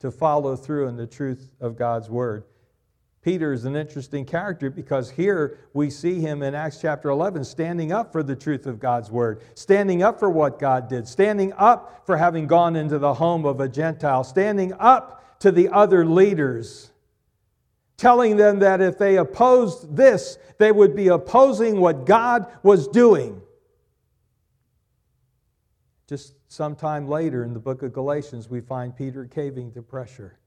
to 0.00 0.10
follow 0.10 0.56
through 0.56 0.88
in 0.88 0.96
the 0.96 1.06
truth 1.06 1.50
of 1.60 1.76
God's 1.76 2.08
word. 2.08 2.44
Peter 3.20 3.52
is 3.52 3.64
an 3.64 3.76
interesting 3.76 4.24
character 4.24 4.70
because 4.70 5.10
here 5.10 5.58
we 5.74 5.90
see 5.90 6.20
him 6.20 6.42
in 6.42 6.54
Acts 6.54 6.80
chapter 6.80 7.10
11 7.10 7.44
standing 7.44 7.92
up 7.92 8.12
for 8.12 8.22
the 8.22 8.36
truth 8.36 8.66
of 8.66 8.78
God's 8.78 9.10
word, 9.10 9.42
standing 9.54 10.02
up 10.02 10.18
for 10.18 10.30
what 10.30 10.58
God 10.58 10.88
did, 10.88 11.06
standing 11.06 11.52
up 11.54 12.06
for 12.06 12.16
having 12.16 12.46
gone 12.46 12.76
into 12.76 12.98
the 12.98 13.14
home 13.14 13.44
of 13.44 13.60
a 13.60 13.68
Gentile, 13.68 14.22
standing 14.22 14.72
up 14.78 15.40
to 15.40 15.50
the 15.50 15.68
other 15.68 16.06
leaders, 16.06 16.90
telling 17.96 18.36
them 18.36 18.60
that 18.60 18.80
if 18.80 18.98
they 18.98 19.16
opposed 19.16 19.96
this, 19.96 20.38
they 20.58 20.70
would 20.70 20.94
be 20.94 21.08
opposing 21.08 21.80
what 21.80 22.06
God 22.06 22.46
was 22.62 22.86
doing. 22.88 23.42
Just 26.06 26.34
sometime 26.48 27.06
later 27.06 27.44
in 27.44 27.52
the 27.52 27.60
book 27.60 27.82
of 27.82 27.92
Galatians, 27.92 28.48
we 28.48 28.60
find 28.60 28.96
Peter 28.96 29.24
caving 29.26 29.72
to 29.72 29.82
pressure. 29.82 30.38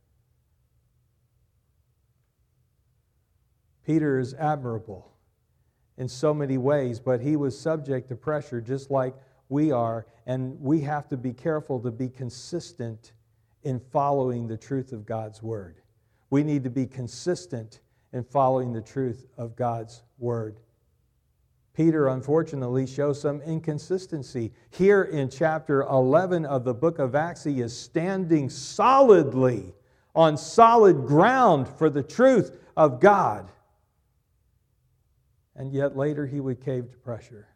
Peter 3.86 4.20
is 4.20 4.34
admirable 4.34 5.12
in 5.98 6.08
so 6.08 6.34
many 6.34 6.58
ways, 6.58 7.00
but 7.00 7.22
he 7.22 7.36
was 7.36 7.58
subject 7.58 8.10
to 8.10 8.16
pressure 8.16 8.62
just 8.62 8.92
like 8.92 9.16
we 9.50 9.72
are, 9.72 10.06
and 10.26 10.60
we 10.62 10.82
have 10.82 11.08
to 11.10 11.18
be 11.18 11.34
careful 11.34 11.80
to 11.80 11.92
be 11.92 12.10
consistent 12.10 13.12
in 13.64 13.80
following 13.80 14.48
the 14.48 14.58
truth 14.58 14.92
of 14.94 15.06
God's 15.06 15.44
word. 15.44 15.82
We 16.30 16.44
need 16.44 16.64
to 16.64 16.70
be 16.70 16.88
consistent 16.88 17.82
in 18.14 18.24
following 18.24 18.74
the 18.74 18.82
truth 18.82 19.28
of 19.38 19.56
God's 19.56 20.04
word. 20.18 20.60
Peter, 21.74 22.10
unfortunately, 22.10 22.86
shows 22.86 23.22
some 23.22 23.42
inconsistency. 23.42 24.52
Here 24.72 25.04
in 25.04 25.30
chapter 25.30 25.84
11 25.84 26.46
of 26.46 26.66
the 26.66 26.74
book 26.74 27.00
of 27.00 27.16
Acts, 27.16 27.46
he 27.46 27.62
is 27.62 27.76
standing 27.76 28.50
solidly 28.50 29.74
on 30.14 30.36
solid 30.36 31.06
ground 31.06 31.70
for 31.70 31.90
the 31.90 32.04
truth 32.04 32.58
of 32.76 33.00
God. 33.00 33.50
And 35.56 35.72
yet 35.72 35.96
later 35.96 36.26
he 36.26 36.42
would 36.42 36.60
cave 36.60 36.92
to 36.92 36.98
pressure. 36.98 37.48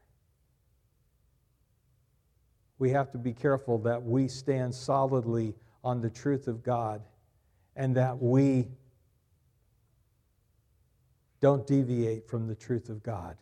We 2.79 2.91
have 2.91 3.11
to 3.11 3.17
be 3.17 3.33
careful 3.33 3.79
that 3.79 4.01
we 4.01 4.27
stand 4.29 4.73
solidly 4.73 5.55
on 5.83 6.01
the 6.01 6.09
truth 6.09 6.47
of 6.47 6.63
God 6.63 7.01
and 7.75 7.95
that 7.95 8.21
we 8.21 8.67
don't 11.41 11.67
deviate 11.67 12.29
from 12.29 12.47
the 12.47 12.55
truth 12.55 12.89
of 12.89 13.03
God 13.03 13.37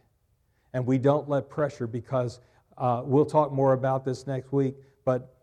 and 0.74 0.86
we 0.86 0.98
don't 0.98 1.30
let 1.30 1.50
pressure 1.50 1.88
because 1.88 2.40
uh, 2.78 3.02
we'll 3.06 3.26
talk 3.26 3.52
more 3.52 3.74
about 3.74 4.04
this 4.04 4.26
next 4.26 4.52
week, 4.52 4.76
but 5.06 5.34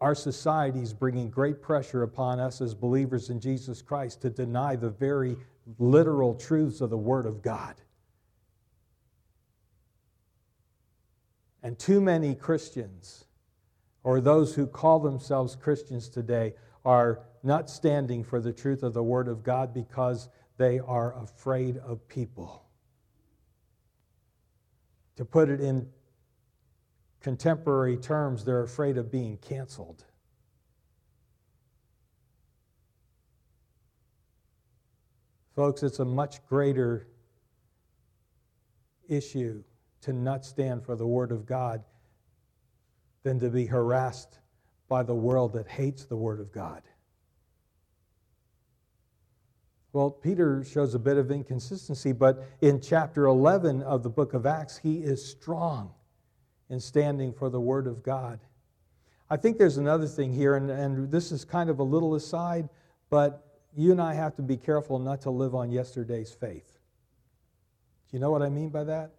our 0.00 0.14
society 0.14 0.80
is 0.80 0.94
bringing 0.94 1.28
great 1.28 1.60
pressure 1.60 2.02
upon 2.02 2.40
us 2.40 2.60
as 2.60 2.74
believers 2.74 3.28
in 3.28 3.38
Jesus 3.38 3.82
Christ 3.82 4.22
to 4.22 4.30
deny 4.30 4.76
the 4.76 4.88
very 4.88 5.36
literal 5.78 6.34
truths 6.34 6.80
of 6.80 6.88
the 6.88 6.98
Word 6.98 7.26
of 7.26 7.42
God. 7.42 7.74
And 11.62 11.78
too 11.78 12.00
many 12.00 12.34
Christians, 12.34 13.26
or 14.02 14.22
those 14.22 14.54
who 14.54 14.66
call 14.66 15.00
themselves 15.00 15.54
Christians 15.54 16.08
today, 16.08 16.54
are 16.86 17.20
not 17.42 17.68
standing 17.68 18.24
for 18.24 18.40
the 18.40 18.52
truth 18.52 18.82
of 18.82 18.94
the 18.94 19.02
Word 19.02 19.28
of 19.28 19.42
God 19.42 19.74
because 19.74 20.30
they 20.56 20.78
are 20.78 21.22
afraid 21.22 21.76
of 21.78 22.06
people. 22.08 22.64
To 25.16 25.24
put 25.24 25.48
it 25.48 25.60
in 25.60 25.88
contemporary 27.20 27.96
terms, 27.96 28.44
they're 28.44 28.62
afraid 28.62 28.96
of 28.96 29.10
being 29.10 29.36
canceled. 29.38 30.04
Folks, 35.54 35.82
it's 35.82 35.98
a 35.98 36.04
much 36.04 36.44
greater 36.46 37.08
issue 39.08 39.62
to 40.02 40.12
not 40.12 40.44
stand 40.44 40.84
for 40.84 40.96
the 40.96 41.06
Word 41.06 41.32
of 41.32 41.44
God 41.44 41.84
than 43.22 43.38
to 43.40 43.50
be 43.50 43.66
harassed 43.66 44.38
by 44.88 45.02
the 45.02 45.14
world 45.14 45.52
that 45.52 45.68
hates 45.68 46.06
the 46.06 46.16
Word 46.16 46.40
of 46.40 46.50
God. 46.50 46.82
Well, 49.92 50.10
Peter 50.10 50.62
shows 50.62 50.94
a 50.94 50.98
bit 50.98 51.16
of 51.16 51.30
inconsistency, 51.30 52.12
but 52.12 52.44
in 52.60 52.80
chapter 52.80 53.26
11 53.26 53.82
of 53.82 54.02
the 54.02 54.08
book 54.08 54.34
of 54.34 54.46
Acts, 54.46 54.78
he 54.78 54.98
is 54.98 55.24
strong 55.24 55.92
in 56.68 56.78
standing 56.78 57.32
for 57.32 57.50
the 57.50 57.60
Word 57.60 57.88
of 57.88 58.02
God. 58.02 58.38
I 59.28 59.36
think 59.36 59.58
there's 59.58 59.78
another 59.78 60.06
thing 60.06 60.32
here, 60.32 60.54
and, 60.54 60.70
and 60.70 61.10
this 61.10 61.32
is 61.32 61.44
kind 61.44 61.70
of 61.70 61.80
a 61.80 61.82
little 61.82 62.14
aside, 62.14 62.68
but 63.10 63.46
you 63.76 63.90
and 63.90 64.00
I 64.00 64.14
have 64.14 64.36
to 64.36 64.42
be 64.42 64.56
careful 64.56 64.98
not 64.98 65.20
to 65.22 65.30
live 65.30 65.54
on 65.54 65.70
yesterday's 65.70 66.32
faith. 66.32 66.78
Do 68.10 68.16
you 68.16 68.20
know 68.20 68.30
what 68.30 68.42
I 68.42 68.48
mean 68.48 68.70
by 68.70 68.84
that? 68.84 69.12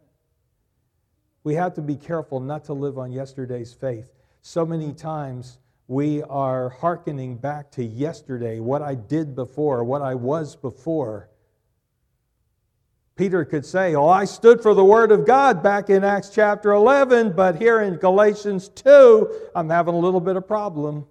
We 1.44 1.56
have 1.56 1.74
to 1.76 1.82
be 1.82 1.96
careful 1.96 2.40
not 2.40 2.66
to 2.66 2.74
live 2.74 2.98
on 2.98 3.12
yesterday's 3.12 3.74
faith. 3.74 4.12
So 4.42 4.66
many 4.66 4.94
times 4.94 5.60
we 5.92 6.24
are 6.24 6.70
hearkening 6.70 7.36
back 7.36 7.70
to 7.70 7.84
yesterday, 7.84 8.62
what 8.62 8.82
I 8.82 8.96
did 8.96 9.36
before, 9.36 9.84
what 9.84 10.02
I 10.02 10.16
was 10.16 10.56
before. 10.56 11.30
Peter 13.18 13.44
could 13.44 13.66
say, 13.66 13.94
Oh, 13.94 14.08
I 14.08 14.24
stood 14.24 14.62
for 14.64 14.74
the 14.74 14.86
Word 14.86 15.12
of 15.12 15.28
God 15.28 15.62
back 15.62 15.90
in 15.90 16.06
Acts 16.06 16.30
chapter 16.30 16.72
11, 16.72 17.34
but 17.34 17.58
here 17.58 17.82
in 17.82 17.98
Galatians 17.98 18.70
2, 18.70 19.50
I'm 19.54 19.70
having 19.70 19.94
a 19.94 20.00
little 20.00 20.22
bit 20.22 20.38
of 20.38 20.48
problem. 20.48 21.06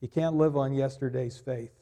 You 0.00 0.06
can't 0.06 0.36
live 0.36 0.56
on 0.56 0.72
yesterday's 0.72 1.38
faith. 1.38 1.74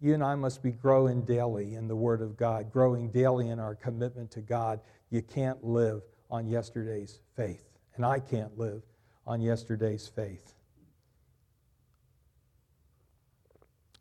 You 0.00 0.14
and 0.14 0.24
I 0.24 0.34
must 0.34 0.60
be 0.60 0.72
growing 0.72 1.22
daily 1.24 1.76
in 1.76 1.86
the 1.86 1.94
Word 1.94 2.20
of 2.20 2.36
God, 2.36 2.72
growing 2.72 3.12
daily 3.12 3.50
in 3.50 3.60
our 3.60 3.76
commitment 3.76 4.32
to 4.32 4.40
God. 4.40 4.80
You 5.10 5.22
can't 5.22 5.62
live 5.62 6.02
on 6.32 6.48
yesterday's 6.48 7.20
faith, 7.36 7.62
and 7.94 8.04
I 8.04 8.18
can't 8.18 8.58
live 8.58 8.82
on 9.26 9.40
yesterday's 9.40 10.06
faith. 10.06 10.54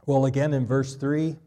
Well, 0.05 0.25
again 0.25 0.53
in 0.53 0.67
verse 0.67 0.95
3, 0.95 1.37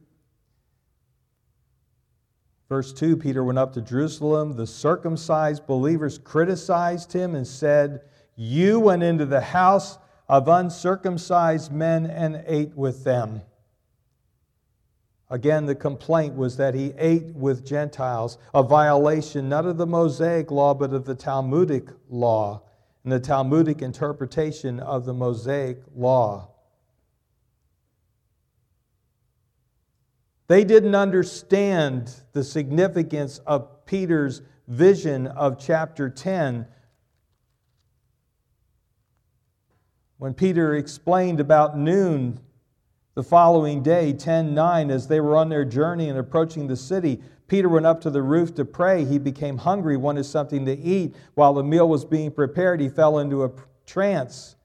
verse 2.69 2.93
2, 2.93 3.19
Peter 3.19 3.45
went 3.45 3.59
up 3.59 3.75
to 3.75 3.83
Jerusalem. 3.83 4.57
The 4.57 4.67
circumcised 4.67 5.67
believers 5.67 6.19
criticized 6.19 7.13
him 7.13 7.35
and 7.35 7.47
said, 7.47 8.01
You 8.35 8.81
went 8.81 9.03
into 9.03 9.27
the 9.27 9.43
house 9.43 9.99
of 10.29 10.49
uncircumcised 10.49 11.71
men 11.71 12.07
and 12.07 12.43
ate 12.47 12.75
with 12.75 13.05
them. 13.05 13.43
Again, 15.29 15.67
the 15.67 15.75
complaint 15.75 16.35
was 16.37 16.57
that 16.57 16.75
he 16.75 16.95
ate 16.97 17.35
with 17.35 17.67
Gentiles, 17.67 18.39
a 18.55 18.63
violation 18.63 19.49
not 19.49 19.67
of 19.67 19.77
the 19.77 19.87
Mosaic 19.87 20.51
law, 20.51 20.73
but 20.73 20.93
of 20.93 21.05
the 21.05 21.17
Talmudic 21.17 21.89
law 22.09 22.63
the 23.11 23.21
Talmudic 23.21 23.83
interpretation 23.83 24.81
of 24.81 25.05
the 25.05 25.15
Mosaic 25.15 25.83
law. 25.95 26.51
They 30.49 30.65
didn't 30.65 30.95
understand 30.95 32.15
the 32.33 32.45
significance 32.45 33.39
of 33.47 33.85
Peter's 33.85 34.43
vision 34.69 35.27
of 35.27 35.59
chapter 35.59 36.09
10 36.09 36.67
When 40.19 40.33
Peter 40.33 40.75
explained 40.75 41.41
about 41.41 41.79
noon 41.79 42.41
the 43.15 43.23
following 43.23 43.83
day, 43.83 44.13
10 44.13 44.55
9, 44.55 44.91
as 44.91 45.09
they 45.09 45.21
were 45.21 45.37
on 45.37 45.49
their 45.49 45.65
journey 45.65 46.09
and 46.09 46.19
approaching 46.19 46.67
the 46.67 46.77
city, 46.77 47.21
Peter 47.49 47.69
went 47.69 47.87
up 47.87 48.01
to 48.01 48.11
the 48.11 48.23
roof 48.23 48.55
to 48.57 48.65
pray. 48.65 49.05
He 49.05 49.19
became 49.19 49.59
hungry, 49.59 49.97
wanted 49.97 50.25
something 50.25 50.67
to 50.67 50.77
eat. 50.77 51.15
While 51.35 51.55
the 51.55 51.63
meal 51.63 51.89
was 51.89 52.05
being 52.05 52.31
prepared, 52.31 52.81
he 52.81 52.89
fell 52.89 53.19
into 53.19 53.45
a 53.45 53.51
trance. 53.87 54.57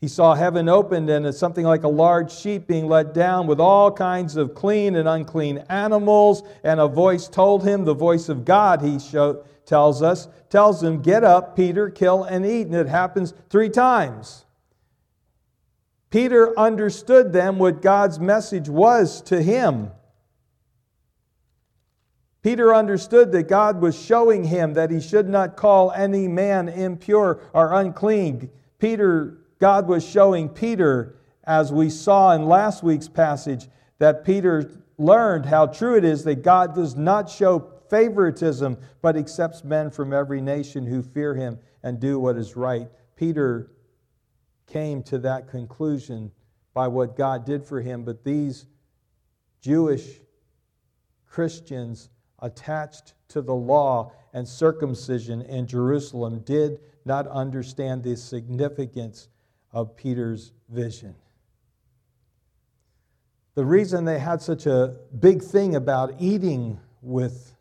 He 0.00 0.08
saw 0.08 0.34
heaven 0.34 0.68
opened 0.68 1.10
and 1.10 1.34
something 1.34 1.64
like 1.66 1.82
a 1.82 1.88
large 1.88 2.32
sheep 2.32 2.66
being 2.66 2.88
let 2.88 3.12
down 3.12 3.46
with 3.46 3.60
all 3.60 3.92
kinds 3.92 4.36
of 4.36 4.54
clean 4.54 4.96
and 4.96 5.06
unclean 5.06 5.58
animals. 5.68 6.42
And 6.64 6.80
a 6.80 6.88
voice 6.88 7.28
told 7.28 7.64
him, 7.64 7.84
the 7.84 7.94
voice 7.94 8.30
of 8.30 8.46
God, 8.46 8.80
he 8.80 8.98
show, 8.98 9.44
tells 9.66 10.00
us, 10.00 10.28
tells 10.48 10.82
him, 10.82 11.02
Get 11.02 11.22
up, 11.22 11.54
Peter, 11.54 11.90
kill 11.90 12.24
and 12.24 12.46
eat. 12.46 12.66
And 12.66 12.74
it 12.76 12.86
happens 12.86 13.34
three 13.50 13.68
times. 13.68 14.46
Peter 16.08 16.58
understood 16.58 17.32
then 17.32 17.58
what 17.58 17.82
God's 17.82 18.18
message 18.18 18.68
was 18.68 19.20
to 19.22 19.42
him. 19.42 19.90
Peter 22.42 22.74
understood 22.74 23.32
that 23.32 23.48
God 23.48 23.80
was 23.80 24.00
showing 24.00 24.44
him 24.44 24.72
that 24.74 24.90
he 24.90 25.00
should 25.00 25.28
not 25.28 25.56
call 25.56 25.92
any 25.92 26.26
man 26.26 26.68
impure 26.68 27.42
or 27.52 27.74
unclean. 27.74 28.50
Peter, 28.78 29.38
God 29.58 29.86
was 29.86 30.06
showing 30.06 30.48
Peter, 30.48 31.16
as 31.44 31.70
we 31.70 31.90
saw 31.90 32.32
in 32.32 32.46
last 32.46 32.82
week's 32.82 33.08
passage, 33.08 33.68
that 33.98 34.24
Peter 34.24 34.70
learned 34.96 35.46
how 35.46 35.66
true 35.66 35.96
it 35.96 36.04
is 36.04 36.24
that 36.24 36.42
God 36.42 36.74
does 36.74 36.96
not 36.96 37.28
show 37.28 37.72
favoritism, 37.90 38.78
but 39.02 39.16
accepts 39.16 39.62
men 39.62 39.90
from 39.90 40.12
every 40.12 40.40
nation 40.40 40.86
who 40.86 41.02
fear 41.02 41.34
him 41.34 41.58
and 41.82 42.00
do 42.00 42.18
what 42.18 42.36
is 42.36 42.56
right. 42.56 42.88
Peter 43.16 43.70
came 44.66 45.02
to 45.02 45.18
that 45.18 45.48
conclusion 45.48 46.30
by 46.72 46.88
what 46.88 47.16
God 47.16 47.44
did 47.44 47.64
for 47.64 47.82
him, 47.82 48.04
but 48.04 48.24
these 48.24 48.64
Jewish 49.60 50.20
Christians 51.26 52.08
attached 52.42 53.14
to 53.28 53.42
the 53.42 53.54
law 53.54 54.12
and 54.32 54.46
circumcision 54.46 55.42
in 55.42 55.66
Jerusalem 55.66 56.40
did 56.40 56.80
not 57.04 57.26
understand 57.28 58.02
the 58.02 58.16
significance 58.16 59.28
of 59.72 59.96
Peter's 59.96 60.52
vision. 60.68 61.14
The 63.54 63.64
reason 63.64 64.04
they 64.04 64.18
had 64.18 64.40
such 64.40 64.66
a 64.66 64.96
big 65.18 65.42
thing 65.42 65.74
about 65.76 66.14
eating 66.18 66.78
with 67.02 67.54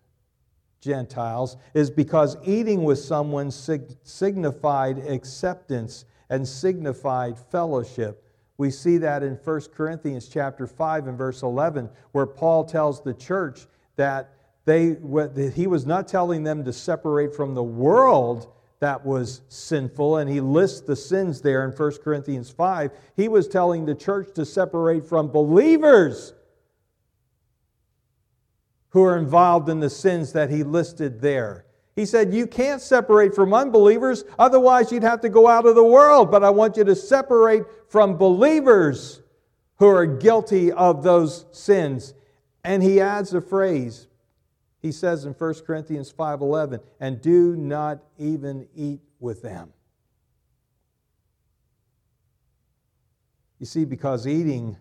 Gentiles 0.81 1.57
is 1.73 1.89
because 1.89 2.37
eating 2.45 2.83
with 2.83 2.99
someone 2.99 3.51
signified 3.51 4.99
acceptance 4.99 6.05
and 6.29 6.47
signified 6.47 7.37
fellowship. 7.37 8.23
We 8.57 8.71
see 8.71 8.97
that 8.99 9.23
in 9.23 9.35
1 9.35 9.61
Corinthians 9.73 10.27
chapter 10.27 10.67
5 10.67 11.07
and 11.07 11.17
verse 11.17 11.41
11, 11.41 11.89
where 12.11 12.25
Paul 12.25 12.63
tells 12.65 13.01
the 13.01 13.13
church 13.13 13.67
that 13.95 14.33
they, 14.69 15.49
he 15.49 15.65
was 15.65 15.87
not 15.87 16.07
telling 16.07 16.43
them 16.43 16.63
to 16.65 16.71
separate 16.71 17.35
from 17.35 17.55
the 17.55 17.63
world 17.63 18.53
that 18.79 19.03
was 19.03 19.41
sinful, 19.49 20.17
and 20.17 20.29
he 20.29 20.39
lists 20.39 20.81
the 20.81 20.95
sins 20.95 21.41
there 21.41 21.65
in 21.65 21.71
1 21.71 21.91
Corinthians 22.03 22.51
5. 22.51 22.91
He 23.15 23.27
was 23.27 23.47
telling 23.47 23.85
the 23.85 23.95
church 23.95 24.29
to 24.35 24.45
separate 24.45 25.07
from 25.07 25.29
believers 25.29 26.33
who 28.89 29.03
are 29.03 29.17
involved 29.17 29.69
in 29.69 29.79
the 29.79 29.89
sins 29.89 30.33
that 30.33 30.49
he 30.49 30.63
listed 30.63 31.19
there. 31.19 31.65
He 31.95 32.05
said, 32.05 32.33
You 32.33 32.47
can't 32.47 32.81
separate 32.81 33.33
from 33.33 33.53
unbelievers, 33.53 34.23
otherwise, 34.37 34.91
you'd 34.91 35.03
have 35.03 35.21
to 35.21 35.29
go 35.29 35.47
out 35.47 35.65
of 35.65 35.75
the 35.75 35.83
world. 35.83 36.29
But 36.29 36.43
I 36.43 36.51
want 36.51 36.77
you 36.77 36.83
to 36.85 36.95
separate 36.95 37.63
from 37.89 38.17
believers 38.17 39.21
who 39.77 39.87
are 39.87 40.05
guilty 40.05 40.71
of 40.71 41.03
those 41.03 41.45
sins. 41.51 42.13
And 42.63 42.83
he 42.83 43.01
adds 43.01 43.33
a 43.33 43.41
phrase. 43.41 44.08
He 44.81 44.91
says 44.91 45.25
in 45.25 45.33
1 45.33 45.65
Corinthians 45.65 46.09
5:11, 46.11 46.79
"And 46.99 47.21
do 47.21 47.55
not 47.55 48.03
even 48.17 48.67
eat 48.73 49.01
with 49.19 49.41
them." 49.41 49.73
You 53.59 53.65
see, 53.65 53.83
because 53.83 54.25
eating 54.25 54.77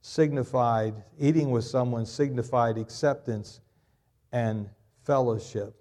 signified, 0.00 1.04
eating 1.18 1.50
with 1.50 1.64
someone 1.64 2.06
signified 2.06 2.78
acceptance 2.78 3.60
and 4.30 4.70
fellowship. 5.02 5.74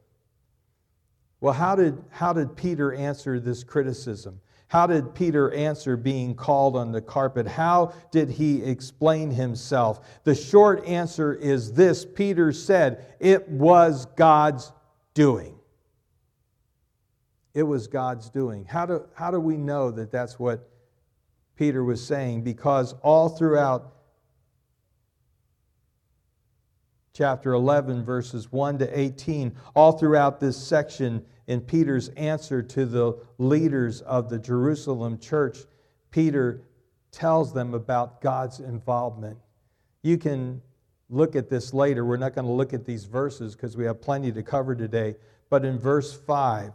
Well, 1.40 1.54
how 1.54 1.76
did, 1.76 2.04
how 2.10 2.34
did 2.34 2.56
Peter 2.56 2.92
answer 2.92 3.40
this 3.40 3.64
criticism? 3.64 4.42
How 4.68 4.86
did 4.86 5.16
Peter 5.16 5.52
answer 5.54 5.96
being 5.96 6.36
called 6.36 6.76
on 6.76 6.92
the 6.92 7.02
carpet? 7.02 7.48
How 7.48 7.94
did 8.12 8.30
he 8.30 8.62
explain 8.64 9.32
himself? 9.32 10.06
The 10.26 10.36
short 10.36 10.86
answer 10.86 11.34
is 11.34 11.72
this 11.72 12.06
Peter 12.06 12.52
said, 12.52 13.16
It 13.20 13.48
was 13.48 14.06
God's 14.18 14.72
doing. 15.14 15.58
It 17.54 17.64
was 17.64 17.88
God's 17.88 18.30
doing. 18.30 18.66
How 18.66 18.86
do, 18.86 19.06
how 19.14 19.32
do 19.32 19.40
we 19.40 19.58
know 19.58 19.90
that 19.92 20.12
that's 20.12 20.38
what 20.38 20.70
Peter 21.56 21.84
was 21.84 22.06
saying? 22.06 22.44
Because 22.44 22.94
all 23.02 23.30
throughout 23.30 23.94
chapter 27.18 27.54
11, 27.54 28.06
verses 28.06 28.52
1 28.52 28.78
to 28.78 29.00
18. 29.00 29.56
All 29.74 29.94
throughout 29.94 30.40
this 30.40 30.56
section, 30.56 31.26
in 31.48 31.62
Peter's 31.62 32.10
answer 32.10 32.62
to 32.62 32.86
the 32.86 33.18
leaders 33.38 34.02
of 34.02 34.30
the 34.30 34.38
Jerusalem 34.38 35.18
church, 35.18 35.60
Peter 36.12 36.62
tells 37.12 37.54
them 37.54 37.74
about 37.74 38.22
God's 38.22 38.60
involvement. 38.60 39.38
You 40.04 40.18
can 40.18 40.62
look 41.10 41.36
at 41.36 41.50
this 41.50 41.74
later. 41.74 42.06
We're 42.06 42.18
not 42.18 42.36
going 42.36 42.46
to 42.46 42.52
look 42.52 42.74
at 42.74 42.86
these 42.86 43.06
verses 43.06 43.56
because 43.56 43.78
we 43.78 43.86
have 43.86 44.02
plenty 44.02 44.32
to 44.34 44.44
cover 44.44 44.76
today. 44.76 45.16
But 45.50 45.64
in 45.64 45.80
verse 45.80 46.14
5, 46.14 46.74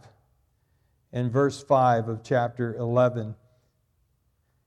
in 1.11 1.29
verse 1.29 1.63
5 1.63 2.07
of 2.09 2.23
chapter 2.23 2.75
11, 2.75 3.35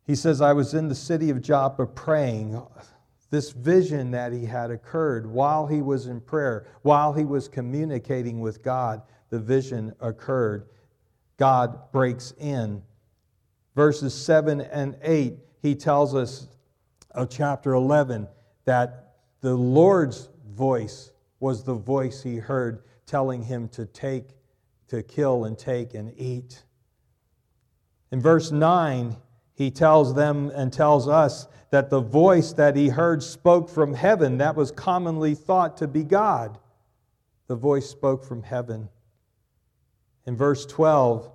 he 0.05 0.15
says, 0.15 0.41
I 0.41 0.53
was 0.53 0.73
in 0.73 0.89
the 0.89 0.95
city 0.95 1.31
of 1.31 1.43
Joppa 1.43 1.85
praying 1.85 2.63
this 3.31 3.51
vision 3.51 4.13
that 4.13 4.33
he 4.33 4.47
had 4.47 4.71
occurred 4.71 5.27
while 5.27 5.67
he 5.67 5.83
was 5.83 6.07
in 6.07 6.21
prayer, 6.21 6.67
while 6.83 7.13
he 7.13 7.25
was 7.25 7.49
communicating 7.49 8.39
with 8.39 8.63
God, 8.63 9.03
the 9.31 9.39
vision 9.39 9.95
occurred. 10.01 10.69
God 11.37 11.93
breaks 11.93 12.33
in. 12.39 12.83
Verses 13.75 14.15
7 14.15 14.61
and 14.61 14.97
8, 15.03 15.39
he 15.61 15.75
tells 15.75 16.15
us 16.15 16.49
of 17.11 17.29
chapter 17.31 17.75
11 17.75 18.29
that 18.65 19.15
the 19.41 19.55
Lord's 19.55 20.29
voice 20.51 21.11
was 21.41 21.65
the 21.65 21.75
voice 21.75 22.23
he 22.23 22.37
heard 22.37 22.83
telling 23.07 23.43
him 23.43 23.69
to 23.69 23.87
take, 23.87 24.31
to 24.89 25.03
kill 25.03 25.45
and 25.45 25.59
take 25.59 25.95
and 25.95 26.13
eat. 26.19 26.63
In 28.11 28.21
verse 28.21 28.51
9, 28.51 29.17
he 29.55 29.71
tells 29.71 30.15
them 30.15 30.51
and 30.55 30.73
tells 30.73 31.09
us 31.09 31.49
that 31.71 31.91
the 31.91 32.01
voice 32.01 32.53
that 32.53 32.77
he 32.77 32.89
heard 32.89 33.23
spoke 33.23 33.69
from 33.69 33.95
heaven. 33.95 34.39
That 34.39 34.57
was 34.57 34.71
commonly 34.71 35.35
thought 35.35 35.77
to 35.79 35.89
be 35.89 36.05
God. 36.05 36.59
The 37.49 37.57
voice 37.57 37.89
spoke 37.89 38.25
from 38.25 38.43
heaven. 38.43 38.89
In 40.27 40.37
verse 40.37 40.67
12, 40.67 41.31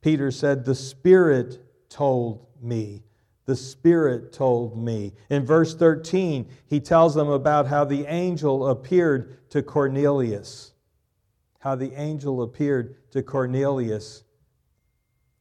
Peter 0.00 0.30
said, 0.30 0.64
The 0.64 0.74
Spirit 0.74 1.60
told 1.88 2.46
me. 2.60 3.04
The 3.44 3.56
Spirit 3.56 4.32
told 4.32 4.76
me. 4.76 5.12
In 5.30 5.46
verse 5.46 5.74
13, 5.74 6.48
he 6.66 6.80
tells 6.80 7.14
them 7.14 7.28
about 7.28 7.66
how 7.66 7.84
the 7.84 8.06
angel 8.06 8.68
appeared 8.68 9.48
to 9.50 9.62
Cornelius. 9.62 10.72
How 11.60 11.76
the 11.76 11.92
angel 11.94 12.42
appeared 12.42 13.10
to 13.12 13.22
Cornelius. 13.22 14.24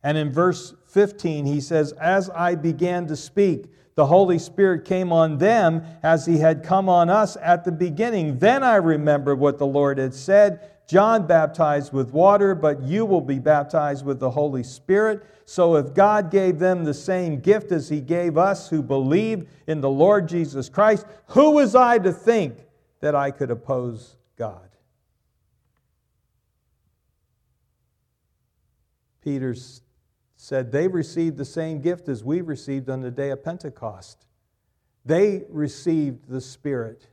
And 0.04 0.18
in 0.18 0.32
verse 0.32 0.74
15, 0.88 1.46
he 1.46 1.62
says, 1.62 1.92
As 1.94 2.30
I 2.30 2.56
began 2.56 3.08
to 3.08 3.16
speak, 3.16 3.66
the 3.96 4.06
Holy 4.06 4.40
Spirit 4.40 4.86
came 4.86 5.12
on 5.12 5.38
them 5.38 5.84
as 6.02 6.26
he 6.26 6.38
had 6.40 6.64
come 6.64 6.90
on 6.90 7.10
us 7.10 7.38
at 7.42 7.66
the 7.66 7.72
beginning. 7.72 8.40
Then 8.40 8.64
I 8.64 8.76
remembered 8.76 9.40
what 9.40 9.58
the 9.58 9.68
Lord 9.68 9.98
had 9.98 10.14
said 10.14 10.71
John 10.92 11.26
baptized 11.26 11.94
with 11.94 12.12
water, 12.12 12.54
but 12.54 12.82
you 12.82 13.06
will 13.06 13.22
be 13.22 13.40
baptized 13.40 14.06
with 14.06 14.20
the 14.20 14.32
Holy 14.32 14.62
Spirit. 14.62 15.26
So 15.46 15.78
if 15.78 15.94
God 15.94 16.30
gave 16.30 16.60
them 16.60 16.84
the 16.84 16.94
same 16.94 17.40
gift 17.40 17.72
as 17.72 17.88
he 17.88 18.02
gave 18.02 18.38
us 18.38 18.68
who 18.68 18.84
believe 18.84 19.48
in 19.68 19.80
the 19.80 19.90
Lord 19.90 20.28
Jesus 20.28 20.68
Christ, 20.68 21.06
who 21.28 21.52
was 21.52 21.76
I 21.76 21.98
to 22.00 22.12
think 22.12 22.58
that 23.00 23.16
I 23.16 23.32
could 23.32 23.52
oppose 23.52 24.18
God? 24.36 24.68
Peter 29.22 29.56
said 30.36 30.74
they 30.74 30.90
received 30.90 31.38
the 31.38 31.46
same 31.46 31.80
gift 31.80 32.10
as 32.10 32.22
we 32.22 32.42
received 32.42 32.90
on 32.90 33.00
the 33.00 33.12
day 33.12 33.30
of 33.30 33.42
Pentecost. 33.42 34.26
They 35.06 35.44
received 35.48 36.28
the 36.28 36.42
Spirit. 36.42 37.08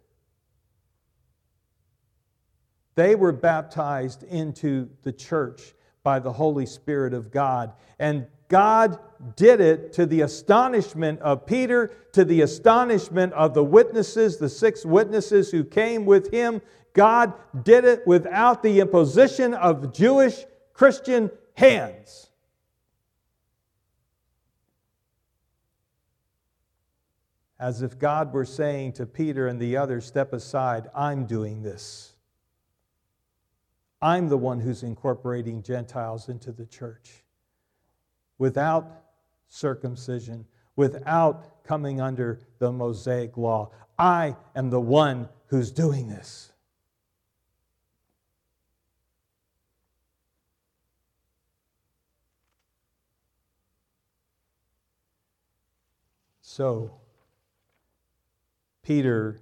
They 2.99 3.15
were 3.15 3.31
baptized 3.31 4.25
into 4.25 4.89
the 5.05 5.13
church 5.13 5.73
by 6.03 6.19
the 6.19 6.33
Holy 6.33 6.67
Spirit 6.67 7.15
of 7.15 7.31
God. 7.31 7.75
And 8.01 8.27
God 8.49 8.99
did 9.37 9.61
it 9.61 9.93
to 9.93 10.05
the 10.05 10.23
astonishment 10.23 11.21
of 11.21 11.47
Peter, 11.47 11.93
to 12.11 12.25
the 12.25 12.41
astonishment 12.41 13.35
of 13.35 13.55
the 13.55 13.63
witnesses, 13.63 14.39
the 14.39 14.49
six 14.49 14.85
witnesses 14.85 15.53
who 15.53 15.63
came 15.63 16.07
with 16.07 16.33
him. 16.33 16.61
God 16.93 17.35
did 17.63 17.85
it 17.85 18.05
without 18.05 18.65
the 18.65 18.81
imposition 18.81 19.55
of 19.55 19.93
Jewish 19.93 20.45
Christian 20.73 21.31
hands. 21.55 22.25
as 27.61 27.83
if 27.83 27.97
God 27.99 28.33
were 28.33 28.45
saying 28.45 28.95
to 28.95 29.07
Peter 29.07 29.47
and 29.47 29.61
the 29.61 29.77
others, 29.77 30.05
Step 30.05 30.33
aside, 30.33 30.89
I'm 30.97 31.27
doing 31.27 31.63
this. 31.63 32.15
I'm 34.01 34.29
the 34.29 34.39
one 34.39 34.61
who's 34.61 34.83
incorporating 34.83 35.63
Gentiles 35.63 36.29
into 36.29 36.53
the 36.53 36.67
church 36.67 37.25
without 38.39 39.05
circumcision, 39.49 40.47
without 40.77 41.65
coming 41.65 42.01
under 42.01 42.41
the 42.59 42.71
Mosaic 42.71 43.37
law. 43.37 43.71
I 43.99 44.37
am 44.55 44.71
the 44.71 44.81
one 44.81 45.29
who's 45.47 45.73
doing 45.73 46.09
this. 46.09 46.53
So, 56.41 56.93
Peter 58.83 59.41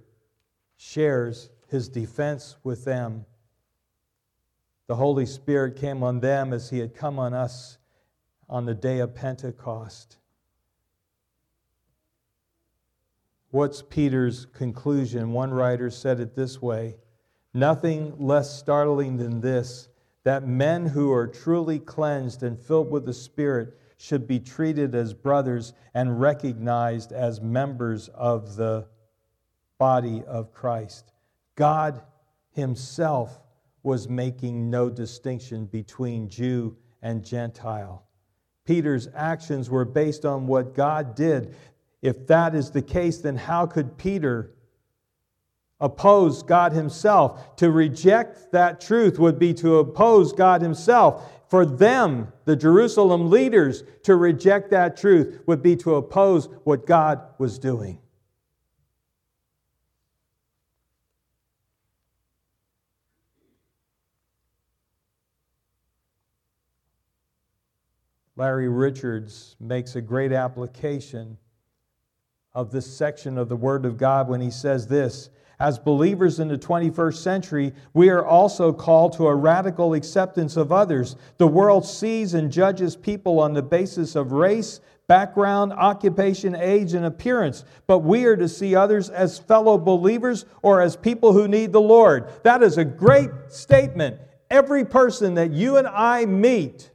shares 0.75 1.49
his 1.67 1.89
defense 1.89 2.57
with 2.63 2.85
them. 2.85 3.25
The 4.87 4.95
Holy 4.95 5.25
Spirit 5.25 5.75
came 5.75 6.01
on 6.01 6.21
them 6.21 6.53
as 6.53 6.69
he 6.69 6.79
had 6.79 6.95
come 6.95 7.19
on 7.19 7.33
us 7.33 7.77
on 8.49 8.65
the 8.65 8.73
day 8.73 8.99
of 8.99 9.13
Pentecost. 9.13 10.17
What's 13.51 13.81
Peter's 13.81 14.45
conclusion? 14.45 15.33
One 15.33 15.51
writer 15.51 15.89
said 15.89 16.19
it 16.19 16.35
this 16.35 16.61
way 16.61 16.95
Nothing 17.53 18.15
less 18.17 18.57
startling 18.57 19.17
than 19.17 19.41
this 19.41 19.89
that 20.23 20.47
men 20.47 20.85
who 20.85 21.11
are 21.11 21.27
truly 21.27 21.79
cleansed 21.79 22.43
and 22.43 22.59
filled 22.59 22.91
with 22.91 23.05
the 23.05 23.13
Spirit 23.13 23.77
should 23.97 24.27
be 24.27 24.39
treated 24.39 24.93
as 24.93 25.13
brothers 25.13 25.73
and 25.93 26.19
recognized 26.19 27.11
as 27.11 27.41
members 27.41 28.09
of 28.09 28.55
the 28.55 28.87
body 29.77 30.23
of 30.27 30.53
Christ. 30.53 31.11
God 31.55 32.01
Himself 32.51 33.41
was 33.87 34.09
making 34.09 34.69
no 34.69 34.89
distinction 34.89 35.65
between 35.65 36.27
Jew 36.27 36.75
and 37.01 37.23
Gentile. 37.23 38.03
Peter's 38.65 39.07
actions 39.15 39.69
were 39.69 39.85
based 39.85 40.25
on 40.25 40.45
what 40.45 40.75
God 40.75 41.15
did. 41.15 41.55
If 42.01 42.27
that 42.27 42.53
is 42.53 42.69
the 42.69 42.81
case, 42.81 43.19
then 43.19 43.37
how 43.37 43.65
could 43.65 43.97
Peter 43.97 44.51
oppose 45.79 46.43
God 46.43 46.73
Himself? 46.73 47.55
To 47.55 47.71
reject 47.71 48.51
that 48.51 48.81
truth 48.81 49.19
would 49.19 49.39
be 49.39 49.53
to 49.53 49.77
oppose 49.77 50.33
God 50.33 50.61
Himself. 50.61 51.31
For 51.49 51.65
them, 51.65 52.33
the 52.43 52.57
Jerusalem 52.57 53.29
leaders, 53.29 53.85
to 54.03 54.17
reject 54.17 54.69
that 54.71 54.97
truth 54.97 55.39
would 55.47 55.63
be 55.63 55.77
to 55.77 55.95
oppose 55.95 56.49
what 56.65 56.85
God 56.85 57.21
was 57.37 57.57
doing. 57.57 57.99
Larry 68.37 68.69
Richards 68.69 69.55
makes 69.59 69.95
a 69.95 70.01
great 70.01 70.31
application 70.31 71.37
of 72.53 72.71
this 72.71 72.85
section 72.85 73.35
of 73.35 73.49
the 73.49 73.55
Word 73.55 73.83
of 73.83 73.97
God 73.97 74.29
when 74.29 74.41
he 74.41 74.51
says 74.51 74.85
this 74.87 75.31
As 75.59 75.79
believers 75.79 76.39
in 76.39 76.47
the 76.47 76.57
21st 76.57 77.15
century, 77.15 77.73
we 77.95 78.09
are 78.09 78.23
also 78.23 78.71
called 78.71 79.13
to 79.13 79.25
a 79.25 79.35
radical 79.35 79.95
acceptance 79.95 80.55
of 80.55 80.71
others. 80.71 81.15
The 81.39 81.47
world 81.47 81.83
sees 81.83 82.35
and 82.35 82.51
judges 82.51 82.95
people 82.95 83.39
on 83.39 83.53
the 83.53 83.63
basis 83.63 84.15
of 84.15 84.31
race, 84.31 84.81
background, 85.07 85.73
occupation, 85.73 86.53
age, 86.53 86.93
and 86.93 87.05
appearance, 87.05 87.65
but 87.87 87.99
we 87.99 88.25
are 88.25 88.37
to 88.37 88.47
see 88.47 88.75
others 88.75 89.09
as 89.09 89.39
fellow 89.39 89.79
believers 89.79 90.45
or 90.61 90.79
as 90.79 90.95
people 90.95 91.33
who 91.33 91.47
need 91.47 91.71
the 91.71 91.81
Lord. 91.81 92.29
That 92.43 92.61
is 92.61 92.77
a 92.77 92.85
great 92.85 93.31
statement. 93.47 94.19
Every 94.51 94.85
person 94.85 95.33
that 95.35 95.49
you 95.49 95.77
and 95.77 95.87
I 95.87 96.25
meet, 96.25 96.91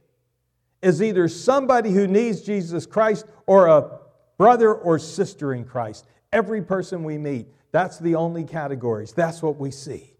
is 0.83 1.01
either 1.01 1.27
somebody 1.27 1.91
who 1.91 2.07
needs 2.07 2.41
Jesus 2.41 2.85
Christ 2.85 3.25
or 3.47 3.67
a 3.67 3.99
brother 4.37 4.73
or 4.73 4.99
sister 4.99 5.53
in 5.53 5.63
Christ. 5.63 6.05
Every 6.31 6.61
person 6.61 7.03
we 7.03 7.17
meet, 7.17 7.47
that's 7.71 7.99
the 7.99 8.15
only 8.15 8.43
categories. 8.43 9.13
That's 9.13 9.41
what 9.41 9.57
we 9.57 9.71
see. 9.71 10.13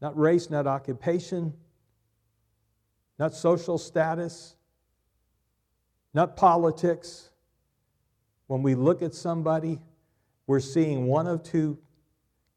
Not 0.00 0.16
race, 0.16 0.50
not 0.50 0.66
occupation, 0.66 1.54
not 3.18 3.34
social 3.34 3.78
status, 3.78 4.54
not 6.14 6.36
politics. 6.36 7.30
When 8.46 8.62
we 8.62 8.74
look 8.74 9.02
at 9.02 9.14
somebody, 9.14 9.80
we're 10.46 10.60
seeing 10.60 11.06
one 11.06 11.26
of 11.26 11.42
two 11.42 11.78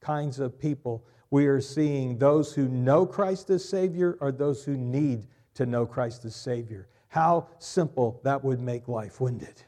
kinds 0.01 0.39
of 0.39 0.59
people. 0.59 1.05
We 1.31 1.47
are 1.47 1.61
seeing 1.61 2.17
those 2.17 2.53
who 2.53 2.67
know 2.67 3.05
Christ 3.05 3.49
as 3.49 3.67
Savior 3.67 4.17
or 4.21 4.31
those 4.31 4.63
who 4.63 4.77
need 4.77 5.27
to 5.55 5.65
know 5.65 5.85
Christ 5.85 6.25
as 6.25 6.35
Savior. 6.35 6.87
How 7.09 7.47
simple 7.57 8.21
that 8.23 8.43
would 8.43 8.59
make 8.59 8.87
life, 8.87 9.19
wouldn't 9.19 9.43
it? 9.43 9.65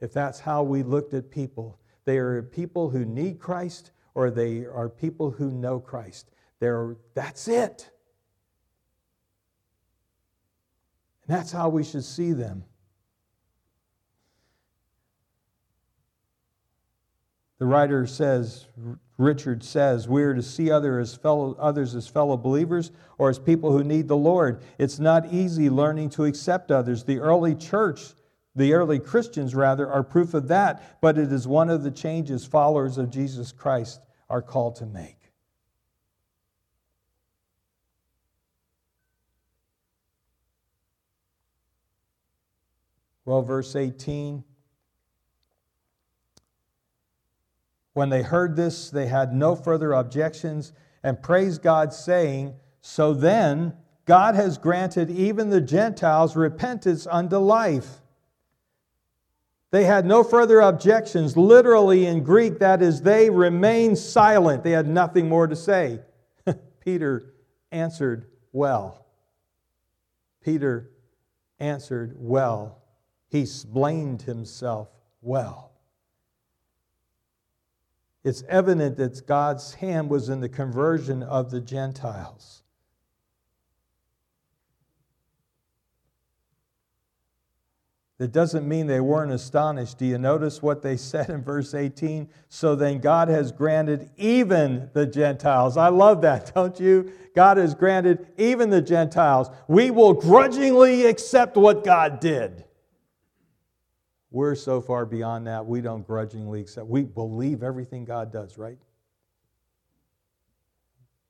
If 0.00 0.12
that's 0.12 0.38
how 0.38 0.62
we 0.62 0.82
looked 0.82 1.14
at 1.14 1.30
people, 1.30 1.78
they 2.04 2.18
are 2.18 2.42
people 2.42 2.88
who 2.88 3.04
need 3.04 3.38
Christ 3.38 3.90
or 4.14 4.30
they 4.30 4.64
are 4.64 4.88
people 4.88 5.30
who 5.30 5.50
know 5.50 5.80
Christ. 5.80 6.30
They're, 6.60 6.96
that's 7.14 7.48
it. 7.48 7.90
And 11.26 11.36
that's 11.36 11.52
how 11.52 11.68
we 11.68 11.84
should 11.84 12.04
see 12.04 12.32
them. 12.32 12.64
The 17.58 17.66
writer 17.66 18.06
says, 18.06 18.66
Richard 19.16 19.64
says, 19.64 20.08
we 20.08 20.22
are 20.22 20.34
to 20.34 20.42
see 20.42 20.70
other 20.70 21.00
as 21.00 21.16
fellow, 21.16 21.56
others 21.58 21.96
as 21.96 22.06
fellow 22.06 22.36
believers 22.36 22.92
or 23.18 23.30
as 23.30 23.38
people 23.38 23.72
who 23.72 23.82
need 23.82 24.06
the 24.06 24.16
Lord. 24.16 24.62
It's 24.78 25.00
not 25.00 25.32
easy 25.32 25.68
learning 25.68 26.10
to 26.10 26.24
accept 26.24 26.70
others. 26.70 27.02
The 27.02 27.18
early 27.18 27.56
church, 27.56 28.14
the 28.54 28.74
early 28.74 29.00
Christians 29.00 29.56
rather, 29.56 29.90
are 29.90 30.04
proof 30.04 30.34
of 30.34 30.46
that, 30.48 31.00
but 31.00 31.18
it 31.18 31.32
is 31.32 31.48
one 31.48 31.68
of 31.68 31.82
the 31.82 31.90
changes 31.90 32.46
followers 32.46 32.96
of 32.96 33.10
Jesus 33.10 33.50
Christ 33.50 34.00
are 34.30 34.42
called 34.42 34.76
to 34.76 34.86
make. 34.86 35.16
Well, 43.24 43.42
verse 43.42 43.74
18 43.74 44.44
When 47.98 48.10
they 48.10 48.22
heard 48.22 48.54
this, 48.54 48.90
they 48.90 49.08
had 49.08 49.34
no 49.34 49.56
further 49.56 49.92
objections 49.92 50.72
and 51.02 51.20
praised 51.20 51.62
God, 51.62 51.92
saying, 51.92 52.54
So 52.80 53.12
then, 53.12 53.74
God 54.04 54.36
has 54.36 54.56
granted 54.56 55.10
even 55.10 55.50
the 55.50 55.60
Gentiles 55.60 56.36
repentance 56.36 57.08
unto 57.08 57.38
life. 57.38 57.96
They 59.72 59.82
had 59.82 60.06
no 60.06 60.22
further 60.22 60.60
objections. 60.60 61.36
Literally 61.36 62.06
in 62.06 62.22
Greek, 62.22 62.60
that 62.60 62.82
is, 62.82 63.02
they 63.02 63.30
remained 63.30 63.98
silent. 63.98 64.62
They 64.62 64.70
had 64.70 64.86
nothing 64.86 65.28
more 65.28 65.48
to 65.48 65.56
say. 65.56 65.98
Peter 66.80 67.34
answered 67.72 68.26
well. 68.52 69.06
Peter 70.40 70.92
answered 71.58 72.14
well. 72.16 72.80
He 73.28 73.40
explained 73.40 74.22
himself 74.22 74.88
well 75.20 75.68
it's 78.28 78.44
evident 78.48 78.96
that 78.98 79.26
God's 79.26 79.74
hand 79.74 80.10
was 80.10 80.28
in 80.28 80.40
the 80.40 80.48
conversion 80.48 81.22
of 81.22 81.50
the 81.50 81.60
Gentiles. 81.60 82.62
That 88.18 88.32
doesn't 88.32 88.68
mean 88.68 88.88
they 88.88 89.00
weren't 89.00 89.30
astonished. 89.32 89.98
Do 89.98 90.04
you 90.04 90.18
notice 90.18 90.60
what 90.60 90.82
they 90.82 90.96
said 90.96 91.30
in 91.30 91.42
verse 91.42 91.72
18? 91.72 92.28
So 92.48 92.74
then 92.74 92.98
God 92.98 93.28
has 93.28 93.50
granted 93.50 94.10
even 94.16 94.90
the 94.92 95.06
Gentiles. 95.06 95.76
I 95.76 95.88
love 95.88 96.20
that, 96.22 96.52
don't 96.54 96.78
you? 96.78 97.12
God 97.34 97.56
has 97.56 97.74
granted 97.74 98.26
even 98.36 98.70
the 98.70 98.82
Gentiles. 98.82 99.48
We 99.68 99.90
will 99.90 100.12
grudgingly 100.12 101.06
accept 101.06 101.56
what 101.56 101.84
God 101.84 102.20
did. 102.20 102.64
We're 104.30 104.54
so 104.54 104.80
far 104.80 105.06
beyond 105.06 105.46
that, 105.46 105.64
we 105.64 105.80
don't 105.80 106.06
grudgingly 106.06 106.60
accept. 106.60 106.86
We 106.86 107.04
believe 107.04 107.62
everything 107.62 108.04
God 108.04 108.30
does, 108.32 108.58
right? 108.58 108.78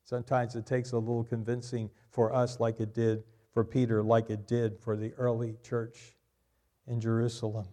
Sometimes 0.05 0.57
it 0.57 0.67
takes 0.67 0.93
a 0.93 0.99
little 0.99 1.25
convincing 1.25 1.91
for 2.11 2.35
us, 2.35 2.59
like 2.61 2.81
it 2.81 2.95
did 2.95 3.23
for 3.53 3.63
Peter, 3.63 4.03
like 4.03 4.31
it 4.31 4.47
did 4.47 4.81
for 4.81 4.97
the 4.97 5.13
early 5.15 5.57
church 5.63 6.17
in 6.87 7.01
Jerusalem. 7.01 7.67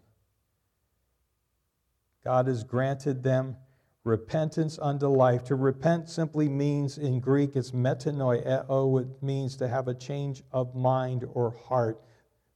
God 2.23 2.47
has 2.47 2.63
granted 2.63 3.23
them 3.23 3.55
repentance 4.03 4.77
unto 4.81 5.07
life. 5.07 5.43
To 5.45 5.55
repent 5.55 6.09
simply 6.09 6.49
means 6.49 6.97
in 6.97 7.19
Greek 7.19 7.55
it's 7.55 7.71
metanoeo, 7.71 9.01
it 9.01 9.23
means 9.23 9.55
to 9.57 9.67
have 9.67 9.87
a 9.87 9.93
change 9.93 10.43
of 10.51 10.75
mind 10.75 11.25
or 11.33 11.51
heart. 11.51 12.01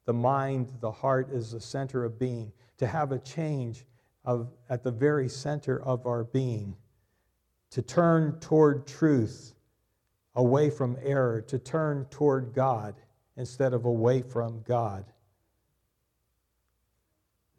The 0.05 0.13
mind, 0.13 0.73
the 0.81 0.91
heart 0.91 1.29
is 1.31 1.51
the 1.51 1.61
center 1.61 2.03
of 2.03 2.19
being. 2.19 2.51
To 2.79 2.87
have 2.87 3.11
a 3.11 3.19
change 3.19 3.85
of, 4.25 4.49
at 4.69 4.83
the 4.83 4.91
very 4.91 5.29
center 5.29 5.81
of 5.81 6.05
our 6.05 6.23
being. 6.23 6.75
To 7.71 7.81
turn 7.81 8.39
toward 8.39 8.87
truth, 8.87 9.53
away 10.35 10.69
from 10.69 10.97
error. 11.03 11.41
To 11.41 11.59
turn 11.59 12.05
toward 12.09 12.53
God 12.53 12.95
instead 13.37 13.73
of 13.73 13.85
away 13.85 14.21
from 14.21 14.61
God. 14.67 15.05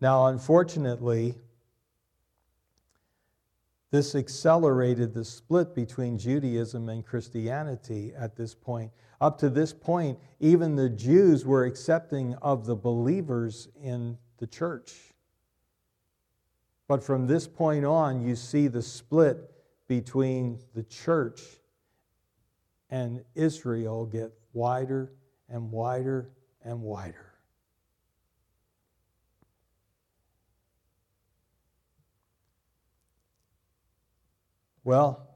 Now, 0.01 0.27
unfortunately, 0.27 1.35
this 3.91 4.15
accelerated 4.15 5.13
the 5.13 5.25
split 5.25 5.75
between 5.75 6.17
Judaism 6.17 6.89
and 6.89 7.05
Christianity 7.05 8.13
at 8.17 8.37
this 8.37 8.55
point. 8.55 8.93
Up 9.21 9.37
to 9.39 9.51
this 9.51 9.73
point, 9.73 10.19
even 10.39 10.77
the 10.77 10.89
Jews 10.89 11.45
were 11.45 11.65
accepting 11.65 12.35
of 12.37 12.67
the 12.67 12.77
believers 12.77 13.69
in 13.83 14.17
the 14.39 14.47
church. 14.47 14.95
But 16.87 17.03
from 17.05 17.27
this 17.27 17.47
point 17.47 17.85
on, 17.85 18.21
you 18.21 18.37
see 18.37 18.69
the 18.69 18.83
split 18.83 19.51
between 19.89 20.61
the 20.75 20.85
church 20.85 21.41
and 22.91 23.25
Israel 23.35 24.07
get 24.07 24.33
wider 24.53 25.13
and 25.49 25.71
wider 25.71 26.31
and 26.65 26.81
wider. 26.81 27.30
Well, 34.85 35.27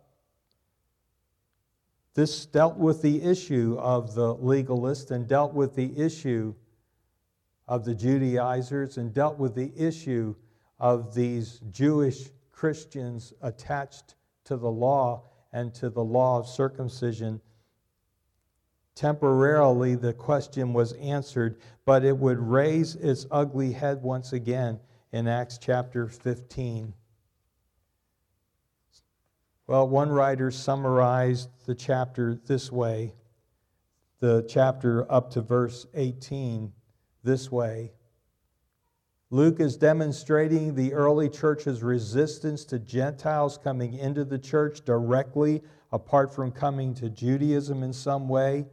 this 2.15 2.47
dealt 2.47 2.77
with 2.77 3.03
the 3.03 3.23
issue 3.23 3.77
of 3.79 4.15
the 4.15 4.35
legalist 4.35 5.11
and 5.11 5.27
dealt 5.27 5.53
with 5.53 5.75
the 5.75 5.99
issue 5.99 6.55
of 7.67 7.85
the 7.85 7.95
Judaizers 7.95 8.99
and 8.99 9.13
dealt 9.13 9.39
with 9.39 9.55
the 9.55 9.73
issue 9.77 10.35
of 10.79 11.15
these 11.15 11.61
Jewish 11.71 12.31
Christians 12.53 13.33
attached 13.43 14.15
to 14.45 14.57
the 14.57 14.71
law 14.71 15.25
and 15.53 15.75
to 15.75 15.91
the 15.91 16.05
law 16.05 16.39
of 16.39 16.47
circumcision. 16.47 17.41
Temporarily, 18.95 19.97
the 19.97 20.13
question 20.13 20.73
was 20.73 20.93
answered, 20.95 21.59
but 21.85 22.05
it 22.05 22.17
would 22.17 22.39
raise 22.39 22.95
its 22.95 23.27
ugly 23.31 23.73
head 23.73 24.03
once 24.03 24.33
again 24.33 24.79
in 25.13 25.27
Acts 25.27 25.59
chapter 25.59 26.07
15. 26.07 26.95
Well, 29.67 29.89
one 29.89 30.11
writer 30.11 30.51
summarized 30.51 31.49
the 31.65 31.75
chapter 31.75 32.35
this 32.35 32.71
way 32.71 33.15
the 34.21 34.43
chapter 34.49 35.11
up 35.13 35.31
to 35.31 35.43
verse 35.43 35.87
18 35.93 36.73
this 37.25 37.53
way. 37.53 37.93
Luke 39.29 39.61
is 39.61 39.77
demonstrating 39.77 40.75
the 40.75 40.95
early 40.95 41.29
church's 41.29 41.83
resistance 41.83 42.65
to 42.67 42.79
Gentiles 42.79 43.59
coming 43.59 43.95
into 43.95 44.25
the 44.25 44.39
church 44.39 44.83
directly, 44.83 45.63
apart 45.93 46.35
from 46.35 46.53
coming 46.53 46.95
to 46.95 47.11
Judaism 47.11 47.83
in 47.83 47.93
some 47.93 48.29
way. 48.29 48.67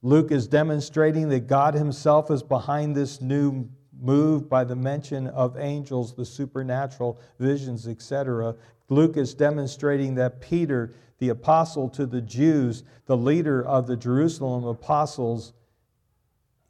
Luke 0.00 0.32
is 0.32 0.46
demonstrating 0.46 1.28
that 1.28 1.46
God 1.46 1.74
Himself 1.74 2.30
is 2.30 2.42
behind 2.42 2.94
this 2.94 3.20
new 3.20 3.68
move 4.02 4.48
by 4.48 4.64
the 4.64 4.76
mention 4.76 5.28
of 5.28 5.56
angels, 5.56 6.14
the 6.14 6.24
supernatural 6.26 7.20
visions, 7.38 7.86
etc. 7.86 8.54
Luke 8.88 9.16
is 9.16 9.32
demonstrating 9.32 10.16
that 10.16 10.40
Peter, 10.40 10.92
the 11.18 11.28
apostle 11.28 11.88
to 11.90 12.04
the 12.04 12.20
Jews, 12.20 12.82
the 13.06 13.16
leader 13.16 13.64
of 13.64 13.86
the 13.86 13.96
Jerusalem 13.96 14.64
apostles, 14.64 15.52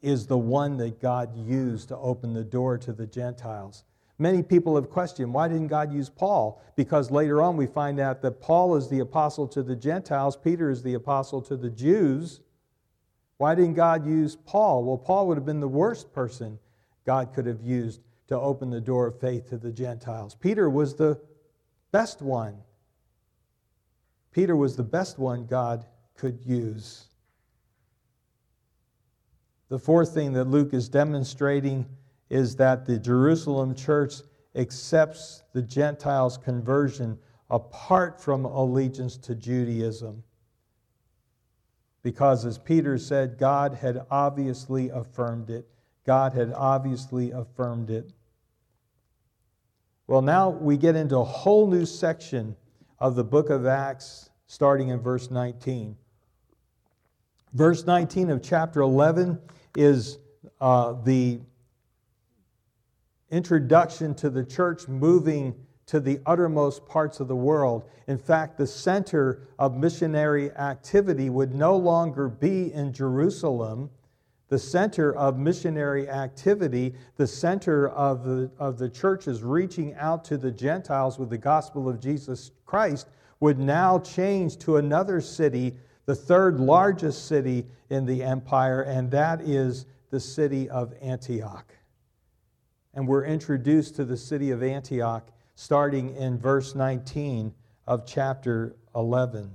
is 0.01 0.27
the 0.27 0.37
one 0.37 0.77
that 0.77 1.01
God 1.01 1.35
used 1.35 1.87
to 1.87 1.97
open 1.97 2.33
the 2.33 2.43
door 2.43 2.77
to 2.77 2.93
the 2.93 3.07
Gentiles. 3.07 3.83
Many 4.19 4.43
people 4.43 4.75
have 4.75 4.89
questioned 4.89 5.33
why 5.33 5.47
didn't 5.47 5.67
God 5.67 5.91
use 5.91 6.09
Paul? 6.09 6.61
Because 6.75 7.09
later 7.09 7.41
on 7.41 7.57
we 7.57 7.65
find 7.65 7.99
out 7.99 8.21
that 8.21 8.41
Paul 8.41 8.75
is 8.75 8.89
the 8.89 8.99
apostle 8.99 9.47
to 9.47 9.63
the 9.63 9.75
Gentiles, 9.75 10.37
Peter 10.37 10.69
is 10.69 10.83
the 10.83 10.93
apostle 10.93 11.41
to 11.41 11.57
the 11.57 11.69
Jews. 11.69 12.41
Why 13.37 13.55
didn't 13.55 13.73
God 13.73 14.05
use 14.05 14.35
Paul? 14.35 14.83
Well, 14.83 14.97
Paul 14.97 15.27
would 15.27 15.37
have 15.37 15.45
been 15.45 15.59
the 15.59 15.67
worst 15.67 16.13
person 16.13 16.59
God 17.05 17.33
could 17.33 17.45
have 17.45 17.61
used 17.61 18.01
to 18.27 18.39
open 18.39 18.69
the 18.69 18.81
door 18.81 19.07
of 19.07 19.19
faith 19.19 19.49
to 19.49 19.57
the 19.57 19.71
Gentiles. 19.71 20.35
Peter 20.35 20.69
was 20.69 20.95
the 20.95 21.19
best 21.91 22.21
one. 22.21 22.57
Peter 24.31 24.55
was 24.55 24.75
the 24.75 24.83
best 24.83 25.19
one 25.19 25.45
God 25.45 25.85
could 26.15 26.39
use. 26.43 27.05
The 29.69 29.79
fourth 29.79 30.13
thing 30.13 30.33
that 30.33 30.45
Luke 30.45 30.73
is 30.73 30.89
demonstrating 30.89 31.85
is 32.29 32.55
that 32.55 32.85
the 32.85 32.97
Jerusalem 32.97 33.75
church 33.75 34.15
accepts 34.55 35.43
the 35.53 35.61
Gentiles' 35.61 36.37
conversion 36.37 37.17
apart 37.49 38.21
from 38.21 38.45
allegiance 38.45 39.17
to 39.17 39.35
Judaism. 39.35 40.23
Because, 42.01 42.45
as 42.45 42.57
Peter 42.57 42.97
said, 42.97 43.37
God 43.37 43.75
had 43.75 44.05
obviously 44.09 44.89
affirmed 44.89 45.49
it. 45.49 45.67
God 46.05 46.33
had 46.33 46.51
obviously 46.53 47.31
affirmed 47.31 47.89
it. 47.89 48.11
Well, 50.07 50.21
now 50.21 50.49
we 50.49 50.77
get 50.77 50.95
into 50.95 51.17
a 51.17 51.23
whole 51.23 51.67
new 51.67 51.85
section 51.85 52.55
of 52.99 53.15
the 53.15 53.23
book 53.23 53.49
of 53.49 53.65
Acts, 53.65 54.29
starting 54.47 54.89
in 54.89 54.99
verse 54.99 55.31
19. 55.31 55.95
Verse 57.53 57.85
19 57.85 58.29
of 58.29 58.41
chapter 58.41 58.81
11 58.81 59.39
is 59.77 60.17
uh, 60.59 60.93
the 61.03 61.39
introduction 63.29 64.13
to 64.15 64.29
the 64.29 64.43
church 64.43 64.87
moving 64.87 65.55
to 65.85 65.99
the 65.99 66.19
uttermost 66.25 66.85
parts 66.85 67.19
of 67.19 67.27
the 67.27 67.35
world. 67.35 67.83
In 68.07 68.17
fact, 68.17 68.57
the 68.57 68.67
center 68.67 69.47
of 69.59 69.75
missionary 69.75 70.51
activity 70.51 71.29
would 71.29 71.53
no 71.53 71.75
longer 71.75 72.29
be 72.29 72.73
in 72.73 72.93
Jerusalem. 72.93 73.89
The 74.49 74.59
center 74.59 75.15
of 75.15 75.37
missionary 75.37 76.09
activity, 76.09 76.93
the 77.15 77.27
center 77.27 77.89
of 77.89 78.23
the, 78.23 78.51
of 78.59 78.77
the 78.77 78.89
churches 78.89 79.41
reaching 79.41 79.95
out 79.95 80.23
to 80.25 80.37
the 80.37 80.51
Gentiles 80.51 81.17
with 81.17 81.29
the 81.29 81.37
gospel 81.37 81.89
of 81.89 81.99
Jesus 81.99 82.51
Christ, 82.65 83.09
would 83.39 83.59
now 83.59 83.99
change 83.99 84.57
to 84.59 84.77
another 84.77 85.21
city, 85.21 85.75
the 86.05 86.15
third 86.15 86.59
largest 86.59 87.27
city 87.27 87.65
in 87.89 88.05
the 88.05 88.23
empire, 88.23 88.81
and 88.81 89.09
that 89.11 89.41
is 89.41 89.85
the 90.11 90.19
city 90.19 90.69
of 90.69 90.93
Antioch 91.01 91.73
and 92.93 93.07
we're 93.07 93.25
introduced 93.25 93.95
to 93.95 94.05
the 94.05 94.17
city 94.17 94.51
of 94.51 94.61
Antioch 94.61 95.27
starting 95.55 96.15
in 96.15 96.37
verse 96.37 96.75
19 96.75 97.53
of 97.87 98.05
chapter 98.05 98.75
11. 98.95 99.53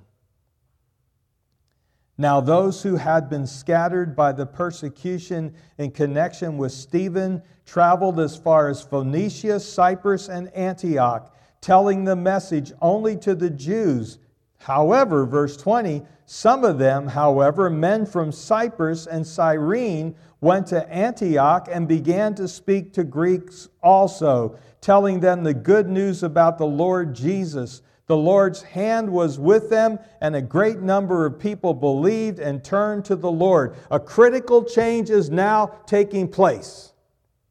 Now, 2.20 2.40
those 2.40 2.83
who 2.83 2.96
had 2.96 3.31
been 3.31 3.46
scattered 3.46 4.16
by 4.16 4.33
the 4.33 4.44
persecution 4.44 5.54
in 5.78 5.92
connection 5.92 6.59
with 6.59 6.72
Stephen 6.72 7.42
traveled 7.64 8.18
as 8.18 8.37
far 8.37 8.68
as 8.68 8.83
Phoenicia, 8.83 9.61
Cyprus, 9.61 10.28
and 10.28 10.52
Antioch, 10.52 11.33
telling 11.61 12.04
the 12.04 12.16
message 12.16 12.72
only 12.83 13.16
to 13.18 13.37
the 13.37 13.50
Jews. 13.50 14.18
However, 14.59 15.24
verse 15.26 15.57
20, 15.57 16.02
some 16.26 16.64
of 16.64 16.78
them, 16.78 17.07
however, 17.07 17.70
men 17.70 18.04
from 18.04 18.33
Cyprus 18.33 19.07
and 19.07 19.24
Cyrene, 19.24 20.16
went 20.40 20.66
to 20.68 20.88
Antioch 20.92 21.68
and 21.70 21.87
began 21.87 22.35
to 22.35 22.48
speak 22.48 22.92
to 22.94 23.04
Greeks 23.04 23.68
also, 23.81 24.59
telling 24.81 25.20
them 25.20 25.44
the 25.44 25.54
good 25.54 25.88
news 25.88 26.24
about 26.24 26.59
the 26.59 26.66
Lord 26.66 27.14
Jesus. 27.14 27.83
The 28.09 28.16
Lord's 28.16 28.62
hand 28.62 29.11
was 29.11 29.38
with 29.38 29.68
them, 29.68 29.99
and 30.23 30.35
a 30.35 30.42
great 30.42 30.81
number 30.81 31.27
of 31.27 31.38
people 31.38 31.75
believed 31.75 32.38
and 32.38 32.64
turned 32.64 33.05
to 33.05 33.16
the 33.16 33.31
Lord. 33.31 33.77
A 33.90 34.01
critical 34.01 34.64
change 34.64 35.11
is 35.11 35.31
now 35.31 35.66
taking 35.87 36.27
place 36.27 36.94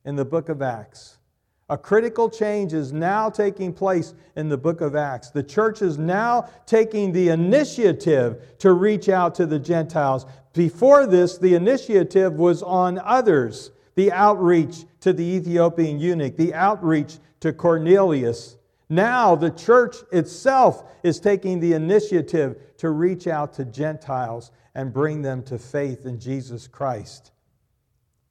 in 0.04 0.16
the 0.16 0.26
book 0.26 0.50
of 0.50 0.64
Acts. 0.64 1.18
A 1.70 1.78
critical 1.78 2.30
change 2.30 2.74
is 2.74 2.92
now 2.92 3.30
taking 3.30 3.72
place 3.72 4.16
in 4.36 4.50
the 4.50 4.58
book 4.58 4.82
of 4.82 4.96
Acts. 4.96 5.30
The 5.30 5.44
church 5.44 5.82
is 5.82 5.98
now 5.98 6.50
taking 6.66 7.12
the 7.12 7.30
initiative 7.30 8.58
to 8.60 8.74
reach 8.74 9.10
out 9.10 9.36
to 9.36 9.46
the 9.46 9.60
Gentiles. 9.60 10.26
Before 10.54 11.06
this, 11.06 11.38
the 11.38 11.54
initiative 11.54 12.34
was 12.34 12.64
on 12.64 13.00
others 13.00 13.72
the 13.96 14.12
outreach 14.12 14.86
to 15.02 15.14
the 15.14 15.24
Ethiopian 15.24 16.00
eunuch, 16.00 16.36
the 16.36 16.54
outreach 16.54 17.18
to 17.42 17.54
Cornelius. 17.54 18.57
Now, 18.90 19.36
the 19.36 19.50
church 19.50 19.98
itself 20.12 20.84
is 21.04 21.20
taking 21.20 21.60
the 21.60 21.74
initiative 21.74 22.78
to 22.78 22.90
reach 22.90 23.28
out 23.28 23.54
to 23.54 23.66
Gentiles 23.66 24.52
and 24.76 24.94
bring 24.94 25.22
them 25.22 25.44
to 25.44 25.58
faith 25.58 26.06
in 26.06 26.20
Jesus 26.20 26.68
Christ. 26.68 27.32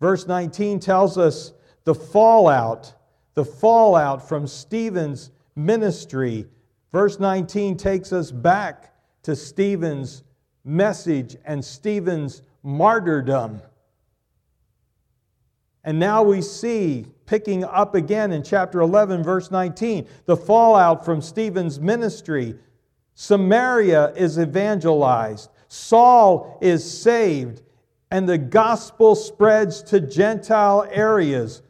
Verse 0.01 0.27
19 0.27 0.81
tells 0.81 1.19
us 1.19 1.53
the 1.85 1.95
fallout 1.95 2.95
the 3.37 3.45
fallout 3.45 4.27
from 4.27 4.47
Stephen's 4.47 5.31
ministry. 5.55 6.47
Verse 6.91 7.21
19 7.21 7.77
takes 7.77 8.13
us 8.13 8.33
back 8.33 8.95
to 9.23 9.37
Stephen's 9.37 10.25
message 10.65 11.37
and 11.45 11.63
Stephen's 11.65 12.43
martyrdom. 12.63 13.61
And 15.85 15.99
now 15.99 16.23
we 16.23 16.41
see, 16.41 17.07
picking 17.27 17.65
up 17.65 17.95
again 17.95 18.33
in 18.33 18.43
chapter 18.43 18.81
11, 18.81 19.23
verse 19.23 19.51
19, 19.51 20.07
the 20.25 20.37
fallout 20.37 21.05
from 21.05 21.21
Stephen's 21.21 21.81
ministry. 21.81 22.57
Samaria 23.15 24.13
is 24.15 24.39
evangelized, 24.39 25.51
Saul 25.69 26.59
is 26.61 26.89
saved, 26.89 27.63
and 28.11 28.29
the 28.29 28.39
gospel 28.39 29.15
spreads 29.15 29.83
to 29.85 30.01
Gentile 30.01 30.87
areas. 30.91 31.63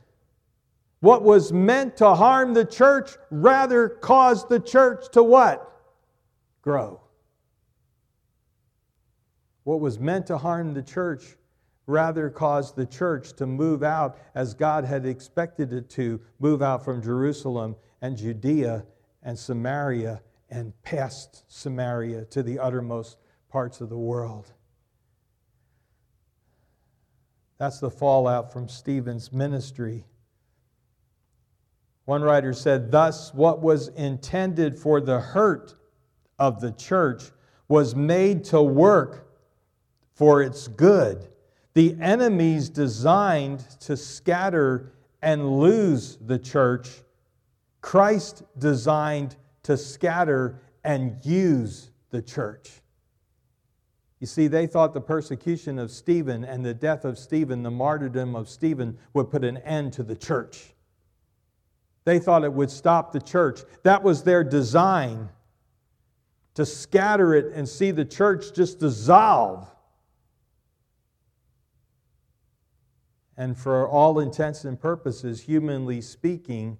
What 1.00 1.22
was 1.22 1.52
meant 1.52 1.96
to 1.98 2.14
harm 2.14 2.54
the 2.54 2.64
church 2.64 3.12
rather 3.30 3.88
caused 3.88 4.48
the 4.48 4.60
church 4.60 5.06
to 5.12 5.22
what? 5.22 5.72
Grow. 6.62 7.00
What 9.64 9.80
was 9.80 9.98
meant 9.98 10.26
to 10.26 10.38
harm 10.38 10.74
the 10.74 10.82
church 10.82 11.36
rather 11.86 12.28
caused 12.28 12.76
the 12.76 12.86
church 12.86 13.32
to 13.34 13.46
move 13.46 13.82
out 13.82 14.18
as 14.34 14.54
God 14.54 14.84
had 14.84 15.06
expected 15.06 15.72
it 15.72 15.88
to 15.90 16.20
move 16.38 16.62
out 16.62 16.84
from 16.84 17.02
Jerusalem 17.02 17.76
and 18.02 18.16
Judea 18.16 18.84
and 19.22 19.38
Samaria 19.38 20.20
and 20.50 20.72
past 20.82 21.44
Samaria 21.48 22.24
to 22.26 22.42
the 22.42 22.58
uttermost 22.58 23.18
parts 23.48 23.80
of 23.80 23.88
the 23.88 23.98
world. 23.98 24.52
That's 27.58 27.78
the 27.78 27.90
fallout 27.90 28.52
from 28.52 28.68
Stephen's 28.68 29.32
ministry. 29.32 30.04
One 32.04 32.22
writer 32.22 32.52
said, 32.52 32.90
Thus, 32.90 33.32
what 33.32 33.62
was 33.62 33.88
intended 33.88 34.78
for 34.78 35.00
the 35.00 35.18
hurt 35.18 35.74
of 36.38 36.60
the 36.60 36.72
church 36.72 37.24
was 37.68 37.96
made 37.96 38.44
to 38.44 38.62
work 38.62 39.28
for 40.14 40.42
its 40.42 40.68
good. 40.68 41.28
The 41.76 41.94
enemies 42.00 42.70
designed 42.70 43.60
to 43.80 43.98
scatter 43.98 44.94
and 45.20 45.58
lose 45.58 46.16
the 46.16 46.38
church, 46.38 46.88
Christ 47.82 48.44
designed 48.58 49.36
to 49.64 49.76
scatter 49.76 50.62
and 50.82 51.22
use 51.22 51.90
the 52.08 52.22
church. 52.22 52.80
You 54.20 54.26
see, 54.26 54.46
they 54.46 54.66
thought 54.66 54.94
the 54.94 55.02
persecution 55.02 55.78
of 55.78 55.90
Stephen 55.90 56.44
and 56.44 56.64
the 56.64 56.72
death 56.72 57.04
of 57.04 57.18
Stephen, 57.18 57.62
the 57.62 57.70
martyrdom 57.70 58.34
of 58.34 58.48
Stephen, 58.48 58.96
would 59.12 59.28
put 59.30 59.44
an 59.44 59.58
end 59.58 59.92
to 59.92 60.02
the 60.02 60.16
church. 60.16 60.72
They 62.06 62.18
thought 62.18 62.42
it 62.42 62.54
would 62.54 62.70
stop 62.70 63.12
the 63.12 63.20
church. 63.20 63.60
That 63.82 64.02
was 64.02 64.22
their 64.22 64.44
design 64.44 65.28
to 66.54 66.64
scatter 66.64 67.34
it 67.34 67.52
and 67.52 67.68
see 67.68 67.90
the 67.90 68.06
church 68.06 68.54
just 68.54 68.78
dissolve. 68.78 69.70
And 73.36 73.56
for 73.56 73.86
all 73.88 74.18
intents 74.18 74.64
and 74.64 74.80
purposes, 74.80 75.42
humanly 75.42 76.00
speaking, 76.00 76.78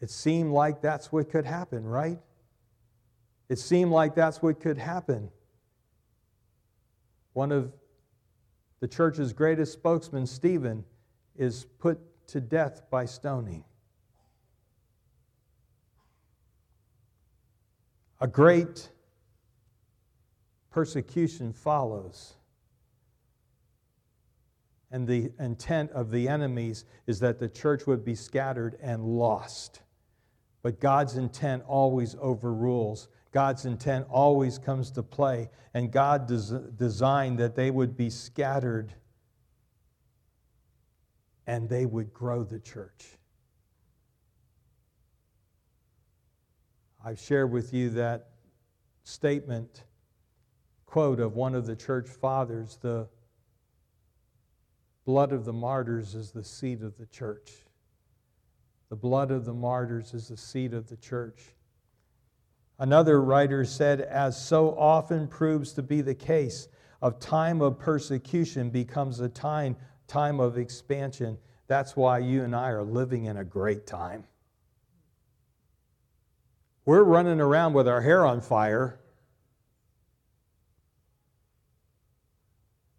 it 0.00 0.10
seemed 0.10 0.52
like 0.52 0.80
that's 0.80 1.12
what 1.12 1.30
could 1.30 1.44
happen, 1.44 1.84
right? 1.84 2.18
It 3.48 3.58
seemed 3.58 3.90
like 3.90 4.14
that's 4.14 4.40
what 4.40 4.60
could 4.60 4.78
happen. 4.78 5.30
One 7.34 7.52
of 7.52 7.72
the 8.80 8.88
church's 8.88 9.32
greatest 9.32 9.72
spokesmen, 9.72 10.26
Stephen, 10.26 10.84
is 11.36 11.66
put 11.78 11.98
to 12.28 12.40
death 12.40 12.82
by 12.90 13.04
stoning. 13.04 13.64
A 18.20 18.26
great 18.26 18.88
persecution 20.70 21.52
follows. 21.52 22.34
And 24.94 25.08
the 25.08 25.32
intent 25.40 25.90
of 25.90 26.12
the 26.12 26.28
enemies 26.28 26.84
is 27.08 27.18
that 27.18 27.40
the 27.40 27.48
church 27.48 27.84
would 27.84 28.04
be 28.04 28.14
scattered 28.14 28.78
and 28.80 29.04
lost. 29.04 29.80
But 30.62 30.78
God's 30.78 31.16
intent 31.16 31.64
always 31.66 32.14
overrules. 32.20 33.08
God's 33.32 33.64
intent 33.64 34.06
always 34.08 34.56
comes 34.56 34.92
to 34.92 35.02
play. 35.02 35.50
And 35.74 35.90
God 35.90 36.28
des- 36.28 36.70
designed 36.76 37.40
that 37.40 37.56
they 37.56 37.72
would 37.72 37.96
be 37.96 38.08
scattered 38.08 38.94
and 41.48 41.68
they 41.68 41.86
would 41.86 42.14
grow 42.14 42.44
the 42.44 42.60
church. 42.60 43.16
I've 47.04 47.18
shared 47.18 47.50
with 47.50 47.74
you 47.74 47.90
that 47.90 48.28
statement, 49.02 49.82
quote 50.86 51.18
of 51.18 51.34
one 51.34 51.56
of 51.56 51.66
the 51.66 51.74
church 51.74 52.08
fathers 52.08 52.78
the 52.80 53.08
blood 55.04 55.32
of 55.32 55.44
the 55.44 55.52
martyrs 55.52 56.14
is 56.14 56.30
the 56.30 56.44
seed 56.44 56.82
of 56.82 56.96
the 56.96 57.06
church. 57.06 57.52
The 58.88 58.96
blood 58.96 59.30
of 59.30 59.44
the 59.44 59.54
martyrs 59.54 60.14
is 60.14 60.28
the 60.28 60.36
seed 60.36 60.74
of 60.74 60.88
the 60.88 60.96
church. 60.96 61.42
Another 62.78 63.20
writer 63.20 63.64
said, 63.64 64.00
as 64.00 64.40
so 64.40 64.76
often 64.78 65.28
proves 65.28 65.72
to 65.74 65.82
be 65.82 66.00
the 66.00 66.14
case, 66.14 66.68
a 67.02 67.10
time 67.10 67.60
of 67.60 67.78
persecution 67.78 68.70
becomes 68.70 69.20
a 69.20 69.28
time, 69.28 69.76
time 70.06 70.40
of 70.40 70.58
expansion. 70.58 71.38
That's 71.66 71.96
why 71.96 72.18
you 72.18 72.42
and 72.42 72.54
I 72.54 72.70
are 72.70 72.82
living 72.82 73.26
in 73.26 73.36
a 73.36 73.44
great 73.44 73.86
time. 73.86 74.24
We're 76.84 77.04
running 77.04 77.40
around 77.40 77.72
with 77.72 77.88
our 77.88 78.00
hair 78.00 78.26
on 78.26 78.40
fire. 78.40 79.00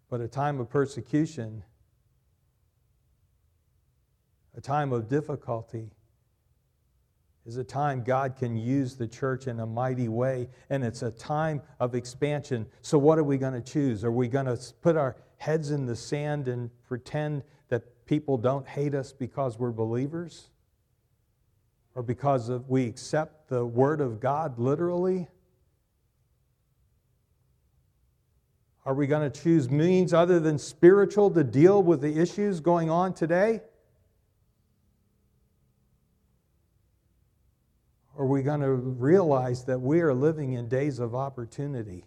But 0.08 0.20
a 0.20 0.28
time 0.28 0.60
of 0.60 0.70
persecution, 0.70 1.62
a 4.56 4.60
time 4.60 4.92
of 4.92 5.08
difficulty, 5.08 5.90
is 7.46 7.58
a 7.58 7.64
time 7.64 8.02
God 8.02 8.36
can 8.36 8.56
use 8.56 8.96
the 8.96 9.06
church 9.06 9.46
in 9.46 9.60
a 9.60 9.66
mighty 9.66 10.08
way, 10.08 10.48
and 10.68 10.82
it's 10.82 11.02
a 11.02 11.12
time 11.12 11.62
of 11.78 11.94
expansion. 11.94 12.66
So, 12.82 12.98
what 12.98 13.18
are 13.18 13.24
we 13.24 13.38
going 13.38 13.54
to 13.54 13.60
choose? 13.60 14.02
Are 14.04 14.10
we 14.10 14.26
going 14.26 14.46
to 14.46 14.58
put 14.82 14.96
our 14.96 15.16
heads 15.36 15.70
in 15.70 15.86
the 15.86 15.94
sand 15.94 16.48
and 16.48 16.70
pretend 16.88 17.44
that 17.68 18.06
people 18.06 18.36
don't 18.36 18.66
hate 18.66 18.94
us 18.94 19.12
because 19.12 19.58
we're 19.58 19.70
believers? 19.70 20.50
Or 21.94 22.02
because 22.02 22.48
of, 22.48 22.68
we 22.68 22.86
accept 22.86 23.48
the 23.48 23.64
Word 23.64 24.00
of 24.00 24.20
God 24.20 24.58
literally? 24.58 25.28
Are 28.84 28.94
we 28.94 29.06
going 29.06 29.30
to 29.30 29.42
choose 29.42 29.70
means 29.70 30.12
other 30.12 30.38
than 30.40 30.58
spiritual 30.58 31.30
to 31.30 31.42
deal 31.42 31.82
with 31.82 32.00
the 32.00 32.20
issues 32.20 32.60
going 32.60 32.90
on 32.90 33.14
today? 33.14 33.60
Are 38.18 38.24
we 38.24 38.42
going 38.42 38.60
to 38.60 38.72
realize 38.72 39.64
that 39.64 39.78
we 39.78 40.00
are 40.00 40.14
living 40.14 40.54
in 40.54 40.68
days 40.68 40.98
of 40.98 41.14
opportunity? 41.14 42.06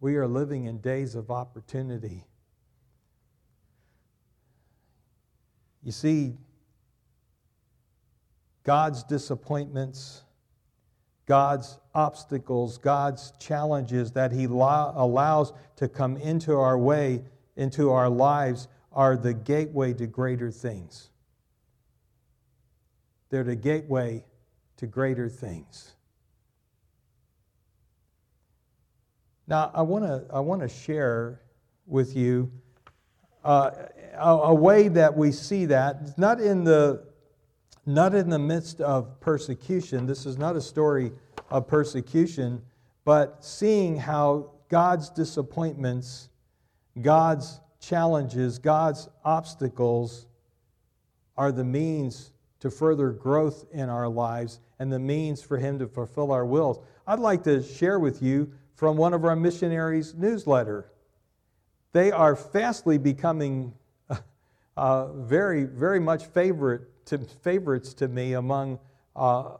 We 0.00 0.16
are 0.16 0.26
living 0.26 0.64
in 0.64 0.78
days 0.78 1.14
of 1.14 1.30
opportunity. 1.30 2.26
You 5.82 5.92
see, 5.92 6.36
God's 8.64 9.04
disappointments, 9.04 10.24
God's 11.26 11.78
obstacles, 11.94 12.76
God's 12.76 13.32
challenges 13.38 14.12
that 14.12 14.32
He 14.32 14.44
allows 14.44 15.52
to 15.76 15.88
come 15.88 16.16
into 16.16 16.56
our 16.56 16.76
way, 16.76 17.22
into 17.56 17.90
our 17.90 18.08
lives, 18.08 18.66
are 18.92 19.16
the 19.16 19.32
gateway 19.32 19.94
to 19.94 20.06
greater 20.06 20.50
things. 20.50 21.10
They're 23.30 23.44
the 23.44 23.56
gateway 23.56 24.24
to 24.78 24.86
greater 24.86 25.28
things. 25.28 25.94
Now, 29.46 29.70
I 29.74 29.82
want 29.82 30.04
to 30.04 30.24
I 30.32 30.40
want 30.40 30.60
to 30.60 30.68
share 30.68 31.40
with 31.86 32.14
you 32.14 32.50
uh, 33.44 33.70
a, 34.14 34.28
a, 34.28 34.54
way 34.54 34.88
that 34.88 35.16
we 35.16 35.32
see 35.32 35.64
that 35.66 36.18
not 36.18 36.38
in 36.38 36.64
the 36.64 37.02
not 37.86 38.14
in 38.14 38.28
the 38.28 38.38
midst 38.38 38.82
of 38.82 39.18
persecution. 39.20 40.04
This 40.06 40.26
is 40.26 40.36
not 40.36 40.54
a 40.54 40.60
story 40.60 41.12
of 41.50 41.66
persecution, 41.66 42.60
but 43.04 43.42
seeing 43.42 43.96
how 43.96 44.50
God's 44.68 45.08
disappointments, 45.08 46.28
God's 47.00 47.60
challenges, 47.80 48.58
God's 48.58 49.08
obstacles 49.24 50.26
are 51.38 51.52
the 51.52 51.64
means 51.64 52.32
to 52.60 52.70
further 52.70 53.10
growth 53.10 53.66
in 53.72 53.88
our 53.88 54.08
lives 54.08 54.60
and 54.78 54.92
the 54.92 54.98
means 54.98 55.42
for 55.42 55.58
Him 55.58 55.78
to 55.78 55.86
fulfill 55.86 56.32
our 56.32 56.44
wills. 56.44 56.78
I'd 57.06 57.18
like 57.18 57.44
to 57.44 57.62
share 57.62 57.98
with 57.98 58.22
you 58.22 58.52
from 58.74 58.96
one 58.96 59.14
of 59.14 59.24
our 59.24 59.36
missionaries' 59.36 60.14
newsletter. 60.14 60.90
They 61.92 62.12
are 62.12 62.36
fastly 62.36 62.98
becoming 62.98 63.74
uh, 64.76 65.12
very, 65.12 65.64
very 65.64 66.00
much 66.00 66.26
favorite 66.26 67.06
to, 67.06 67.18
favorites 67.18 67.94
to 67.94 68.08
me 68.08 68.34
among 68.34 68.78
uh, 69.16 69.56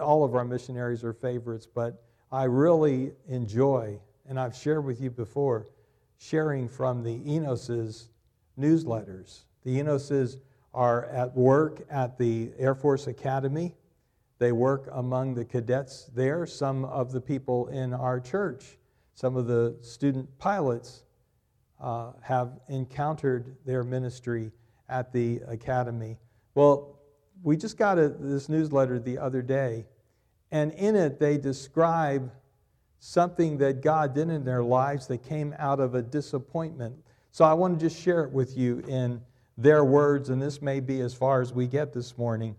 all 0.00 0.24
of 0.24 0.34
our 0.34 0.44
missionaries 0.44 1.04
are 1.04 1.12
favorites, 1.12 1.66
but 1.66 2.02
I 2.30 2.44
really 2.44 3.12
enjoy, 3.28 3.98
and 4.28 4.38
I've 4.38 4.56
shared 4.56 4.84
with 4.84 5.00
you 5.00 5.10
before, 5.10 5.66
sharing 6.18 6.68
from 6.68 7.02
the 7.02 7.18
Enos's 7.26 8.08
newsletters. 8.58 9.40
The 9.64 9.78
Enos's 9.80 10.38
are 10.74 11.06
at 11.06 11.36
work 11.36 11.82
at 11.90 12.18
the 12.18 12.50
Air 12.58 12.74
Force 12.74 13.06
Academy. 13.06 13.74
They 14.38 14.52
work 14.52 14.88
among 14.92 15.34
the 15.34 15.44
cadets 15.44 16.10
there. 16.14 16.46
Some 16.46 16.84
of 16.84 17.12
the 17.12 17.20
people 17.20 17.68
in 17.68 17.92
our 17.92 18.18
church, 18.18 18.78
some 19.14 19.36
of 19.36 19.46
the 19.46 19.76
student 19.82 20.38
pilots, 20.38 21.04
uh, 21.80 22.12
have 22.20 22.60
encountered 22.68 23.56
their 23.66 23.84
ministry 23.84 24.50
at 24.88 25.12
the 25.12 25.40
academy. 25.46 26.18
Well, 26.54 26.98
we 27.42 27.56
just 27.56 27.76
got 27.76 27.98
a, 27.98 28.08
this 28.08 28.48
newsletter 28.48 28.98
the 28.98 29.18
other 29.18 29.42
day, 29.42 29.86
and 30.50 30.72
in 30.72 30.96
it 30.96 31.18
they 31.18 31.38
describe 31.38 32.30
something 33.00 33.58
that 33.58 33.82
God 33.82 34.14
did 34.14 34.30
in 34.30 34.44
their 34.44 34.62
lives 34.62 35.08
that 35.08 35.24
came 35.24 35.54
out 35.58 35.80
of 35.80 35.94
a 35.94 36.02
disappointment. 36.02 36.94
So 37.32 37.44
I 37.44 37.52
want 37.52 37.78
to 37.78 37.84
just 37.84 38.00
share 38.00 38.22
it 38.24 38.30
with 38.30 38.56
you 38.56 38.78
in 38.86 39.20
their 39.56 39.84
words, 39.84 40.28
and 40.28 40.40
this 40.40 40.62
may 40.62 40.80
be 40.80 41.00
as 41.00 41.14
far 41.14 41.40
as 41.40 41.52
we 41.52 41.66
get 41.66 41.92
this 41.92 42.16
morning. 42.16 42.56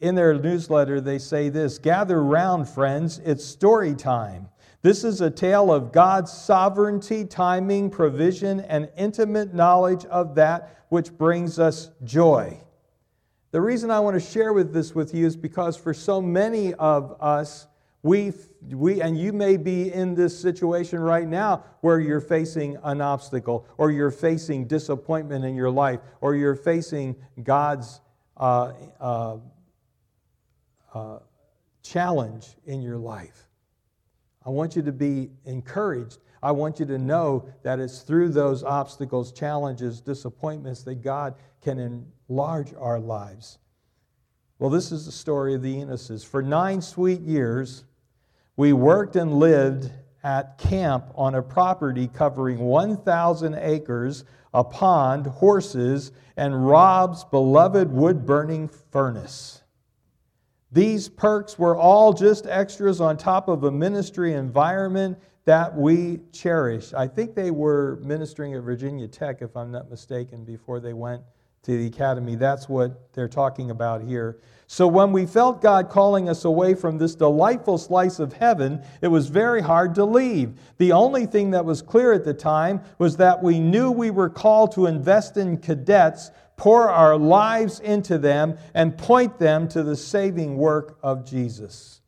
In 0.00 0.14
their 0.14 0.34
newsletter, 0.34 1.00
they 1.00 1.18
say 1.18 1.48
this 1.48 1.78
Gather 1.78 2.22
round, 2.22 2.68
friends, 2.68 3.20
it's 3.24 3.44
story 3.44 3.94
time. 3.94 4.48
This 4.82 5.04
is 5.04 5.20
a 5.20 5.30
tale 5.30 5.70
of 5.70 5.92
God's 5.92 6.32
sovereignty, 6.32 7.26
timing, 7.26 7.90
provision, 7.90 8.60
and 8.60 8.88
intimate 8.96 9.52
knowledge 9.52 10.06
of 10.06 10.34
that 10.36 10.84
which 10.88 11.12
brings 11.12 11.58
us 11.58 11.90
joy. 12.02 12.58
The 13.50 13.60
reason 13.60 13.90
I 13.90 14.00
want 14.00 14.14
to 14.14 14.26
share 14.26 14.52
with 14.52 14.72
this 14.72 14.94
with 14.94 15.14
you 15.14 15.26
is 15.26 15.36
because 15.36 15.76
for 15.76 15.92
so 15.92 16.22
many 16.22 16.72
of 16.74 17.16
us, 17.20 17.66
we, 18.02 18.32
we, 18.62 19.02
and 19.02 19.18
you 19.18 19.32
may 19.32 19.56
be 19.58 19.92
in 19.92 20.14
this 20.14 20.38
situation 20.38 21.00
right 21.00 21.28
now 21.28 21.64
where 21.82 22.00
you're 22.00 22.20
facing 22.20 22.78
an 22.82 23.00
obstacle, 23.00 23.66
or 23.76 23.90
you're 23.90 24.10
facing 24.10 24.66
disappointment 24.66 25.44
in 25.44 25.54
your 25.54 25.70
life, 25.70 26.00
or 26.20 26.34
you're 26.34 26.54
facing 26.54 27.14
God's 27.42 28.00
uh, 28.38 28.72
uh, 28.98 29.36
uh, 30.94 31.18
challenge 31.82 32.48
in 32.64 32.80
your 32.80 32.96
life. 32.96 33.48
I 34.46 34.48
want 34.48 34.76
you 34.76 34.82
to 34.82 34.92
be 34.92 35.30
encouraged. 35.44 36.18
I 36.42 36.52
want 36.52 36.80
you 36.80 36.86
to 36.86 36.96
know 36.96 37.46
that 37.62 37.80
it's 37.80 38.00
through 38.00 38.30
those 38.30 38.64
obstacles, 38.64 39.30
challenges, 39.30 40.00
disappointments 40.00 40.82
that 40.84 41.02
God 41.02 41.34
can 41.60 41.78
enlarge 42.30 42.72
our 42.78 42.98
lives. 42.98 43.58
Well, 44.58 44.70
this 44.70 44.90
is 44.90 45.04
the 45.04 45.12
story 45.12 45.54
of 45.54 45.62
the 45.62 45.74
Enoses. 45.76 46.24
For 46.24 46.42
nine 46.42 46.80
sweet 46.80 47.20
years, 47.20 47.84
we 48.60 48.74
worked 48.74 49.16
and 49.16 49.38
lived 49.38 49.90
at 50.22 50.58
camp 50.58 51.10
on 51.14 51.34
a 51.34 51.40
property 51.40 52.06
covering 52.06 52.58
1,000 52.58 53.54
acres, 53.54 54.24
a 54.52 54.62
pond, 54.62 55.26
horses, 55.26 56.12
and 56.36 56.68
Rob's 56.68 57.24
beloved 57.24 57.90
wood 57.90 58.26
burning 58.26 58.68
furnace. 58.68 59.62
These 60.70 61.08
perks 61.08 61.58
were 61.58 61.74
all 61.74 62.12
just 62.12 62.46
extras 62.46 63.00
on 63.00 63.16
top 63.16 63.48
of 63.48 63.64
a 63.64 63.70
ministry 63.70 64.34
environment 64.34 65.16
that 65.46 65.74
we 65.74 66.20
cherish. 66.30 66.92
I 66.92 67.08
think 67.08 67.34
they 67.34 67.50
were 67.50 67.98
ministering 68.02 68.52
at 68.52 68.62
Virginia 68.62 69.08
Tech, 69.08 69.40
if 69.40 69.56
I'm 69.56 69.72
not 69.72 69.88
mistaken, 69.88 70.44
before 70.44 70.80
they 70.80 70.92
went 70.92 71.22
to 71.62 71.76
the 71.76 71.86
academy. 71.86 72.36
That's 72.36 72.68
what 72.68 73.12
they're 73.12 73.28
talking 73.28 73.70
about 73.70 74.02
here. 74.02 74.38
So 74.66 74.86
when 74.86 75.12
we 75.12 75.26
felt 75.26 75.60
God 75.60 75.90
calling 75.90 76.28
us 76.28 76.44
away 76.44 76.74
from 76.74 76.98
this 76.98 77.16
delightful 77.16 77.76
slice 77.76 78.18
of 78.18 78.34
heaven, 78.34 78.82
it 79.02 79.08
was 79.08 79.26
very 79.26 79.60
hard 79.60 79.96
to 79.96 80.04
leave. 80.04 80.54
The 80.78 80.92
only 80.92 81.26
thing 81.26 81.50
that 81.50 81.64
was 81.64 81.82
clear 81.82 82.12
at 82.12 82.24
the 82.24 82.34
time 82.34 82.80
was 82.98 83.16
that 83.16 83.42
we 83.42 83.58
knew 83.58 83.90
we 83.90 84.10
were 84.10 84.30
called 84.30 84.72
to 84.72 84.86
invest 84.86 85.36
in 85.36 85.58
cadets, 85.58 86.30
pour 86.56 86.88
our 86.88 87.16
lives 87.16 87.80
into 87.80 88.16
them, 88.16 88.56
and 88.72 88.96
point 88.96 89.38
them 89.38 89.66
to 89.68 89.82
the 89.82 89.96
saving 89.96 90.56
work 90.56 90.98
of 91.02 91.24
Jesus. 91.28 92.00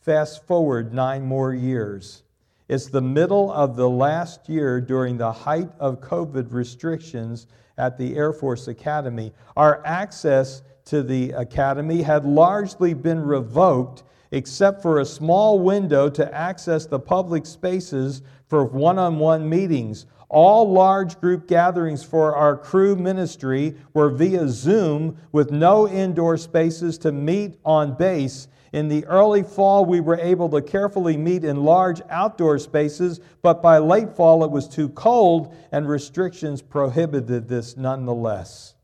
Fast 0.00 0.44
forward 0.44 0.92
nine 0.92 1.22
more 1.22 1.54
years. 1.54 2.24
It's 2.68 2.86
the 2.86 3.00
middle 3.00 3.52
of 3.52 3.76
the 3.76 3.88
last 3.88 4.48
year 4.48 4.80
during 4.80 5.16
the 5.16 5.30
height 5.30 5.70
of 5.78 6.00
COVID 6.00 6.52
restrictions 6.52 7.46
at 7.78 7.96
the 7.96 8.16
Air 8.16 8.32
Force 8.32 8.66
Academy. 8.66 9.32
Our 9.56 9.86
access 9.86 10.62
to 10.86 11.04
the 11.04 11.30
academy 11.32 12.02
had 12.02 12.24
largely 12.24 12.92
been 12.92 13.20
revoked, 13.20 14.02
except 14.32 14.82
for 14.82 14.98
a 14.98 15.04
small 15.04 15.60
window 15.60 16.08
to 16.10 16.34
access 16.34 16.86
the 16.86 16.98
public 16.98 17.46
spaces 17.46 18.22
for 18.48 18.64
one 18.64 18.98
on 18.98 19.20
one 19.20 19.48
meetings. 19.48 20.06
All 20.28 20.68
large 20.68 21.20
group 21.20 21.46
gatherings 21.46 22.02
for 22.02 22.34
our 22.34 22.56
Cru 22.56 22.96
ministry 22.96 23.76
were 23.94 24.10
via 24.10 24.48
Zoom 24.48 25.18
with 25.30 25.52
no 25.52 25.88
indoor 25.88 26.36
spaces 26.36 26.98
to 26.98 27.12
meet 27.12 27.60
on 27.64 27.94
base. 27.94 28.48
In 28.76 28.88
the 28.88 29.06
early 29.06 29.42
fall, 29.42 29.86
we 29.86 30.00
were 30.00 30.20
able 30.20 30.50
to 30.50 30.60
carefully 30.60 31.16
meet 31.16 31.44
in 31.44 31.64
large 31.64 32.02
outdoor 32.10 32.58
spaces, 32.58 33.20
but 33.40 33.62
by 33.62 33.78
late 33.78 34.14
fall, 34.14 34.44
it 34.44 34.50
was 34.50 34.68
too 34.68 34.90
cold 34.90 35.56
and 35.72 35.88
restrictions 35.88 36.60
prohibited 36.60 37.48
this 37.48 37.78
nonetheless. 37.78 38.74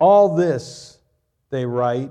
All 0.00 0.34
this, 0.34 0.98
they 1.50 1.64
write, 1.64 2.10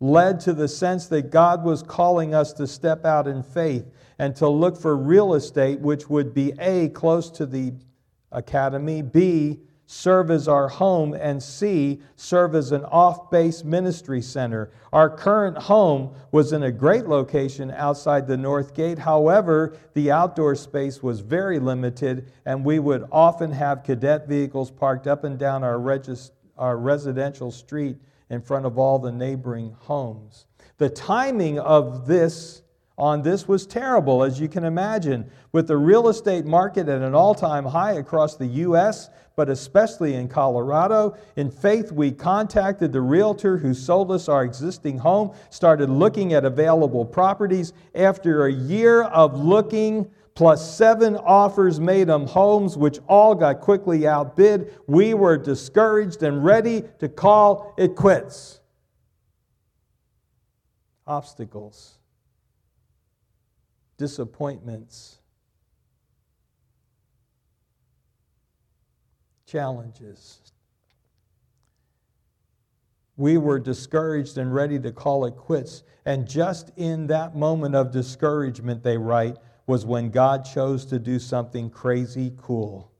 led 0.00 0.40
to 0.40 0.54
the 0.54 0.66
sense 0.66 1.08
that 1.08 1.30
God 1.30 1.62
was 1.62 1.82
calling 1.82 2.34
us 2.34 2.54
to 2.54 2.66
step 2.66 3.04
out 3.04 3.28
in 3.28 3.42
faith 3.42 3.84
and 4.18 4.34
to 4.36 4.48
look 4.48 4.78
for 4.78 4.96
real 4.96 5.34
estate, 5.34 5.78
which 5.78 6.08
would 6.08 6.32
be 6.32 6.54
A, 6.58 6.88
close 6.88 7.28
to 7.32 7.44
the 7.44 7.74
academy, 8.30 9.02
B, 9.02 9.60
serve 9.92 10.30
as 10.30 10.48
our 10.48 10.68
home, 10.68 11.12
and 11.12 11.42
C, 11.42 12.00
serve 12.16 12.54
as 12.54 12.72
an 12.72 12.82
off 12.86 13.30
base 13.30 13.62
ministry 13.62 14.22
center. 14.22 14.70
Our 14.90 15.10
current 15.10 15.58
home 15.58 16.14
was 16.30 16.54
in 16.54 16.62
a 16.62 16.72
great 16.72 17.06
location 17.06 17.70
outside 17.70 18.26
the 18.26 18.38
North 18.38 18.72
Gate. 18.72 18.98
However, 18.98 19.76
the 19.92 20.10
outdoor 20.10 20.54
space 20.54 21.02
was 21.02 21.20
very 21.20 21.58
limited, 21.58 22.32
and 22.46 22.64
we 22.64 22.78
would 22.78 23.06
often 23.12 23.52
have 23.52 23.84
cadet 23.84 24.26
vehicles 24.26 24.70
parked 24.70 25.06
up 25.06 25.24
and 25.24 25.38
down 25.38 25.62
our, 25.62 25.78
regis- 25.78 26.32
our 26.56 26.78
residential 26.78 27.50
street 27.50 27.98
in 28.30 28.40
front 28.40 28.64
of 28.64 28.78
all 28.78 28.98
the 28.98 29.12
neighboring 29.12 29.76
homes. 29.80 30.46
The 30.78 30.88
timing 30.88 31.58
of 31.58 32.06
this 32.06 32.62
on 32.96 33.22
this 33.22 33.48
was 33.48 33.66
terrible, 33.66 34.22
as 34.22 34.38
you 34.38 34.48
can 34.48 34.64
imagine, 34.64 35.30
with 35.50 35.66
the 35.66 35.76
real 35.76 36.08
estate 36.08 36.44
market 36.44 36.88
at 36.88 37.02
an 37.02 37.14
all 37.14 37.34
time 37.34 37.64
high 37.64 37.92
across 37.92 38.36
the 38.36 38.46
U.S., 38.46 39.10
but 39.36 39.48
especially 39.48 40.14
in 40.14 40.28
Colorado. 40.28 41.16
In 41.36 41.50
faith, 41.50 41.92
we 41.92 42.12
contacted 42.12 42.92
the 42.92 43.00
realtor 43.00 43.58
who 43.58 43.74
sold 43.74 44.10
us 44.12 44.28
our 44.28 44.44
existing 44.44 44.98
home, 44.98 45.34
started 45.50 45.90
looking 45.90 46.32
at 46.32 46.44
available 46.44 47.04
properties. 47.04 47.72
After 47.94 48.46
a 48.46 48.52
year 48.52 49.02
of 49.02 49.38
looking, 49.38 50.10
plus 50.34 50.76
seven 50.76 51.16
offers 51.16 51.80
made 51.80 52.10
on 52.10 52.26
homes, 52.26 52.76
which 52.76 52.98
all 53.08 53.34
got 53.34 53.60
quickly 53.60 54.06
outbid, 54.06 54.74
we 54.86 55.14
were 55.14 55.36
discouraged 55.36 56.22
and 56.22 56.44
ready 56.44 56.84
to 56.98 57.08
call 57.08 57.74
it 57.76 57.96
quits. 57.96 58.60
Obstacles 61.06 61.98
disappointments, 64.02 65.20
challenges. 69.52 70.40
We 73.18 73.36
were 73.36 73.58
discouraged 73.58 74.38
and 74.38 74.54
ready 74.54 74.78
to 74.80 74.90
call 74.90 75.26
it 75.26 75.36
quits. 75.36 75.82
And 76.06 76.26
just 76.26 76.70
in 76.76 77.06
that 77.08 77.36
moment 77.36 77.74
of 77.74 77.92
discouragement, 77.92 78.82
they 78.82 78.96
write, 78.96 79.36
was 79.66 79.84
when 79.84 80.10
God 80.10 80.44
chose 80.44 80.86
to 80.86 80.98
do 80.98 81.18
something 81.18 81.68
crazy 81.68 82.32
cool. 82.38 82.91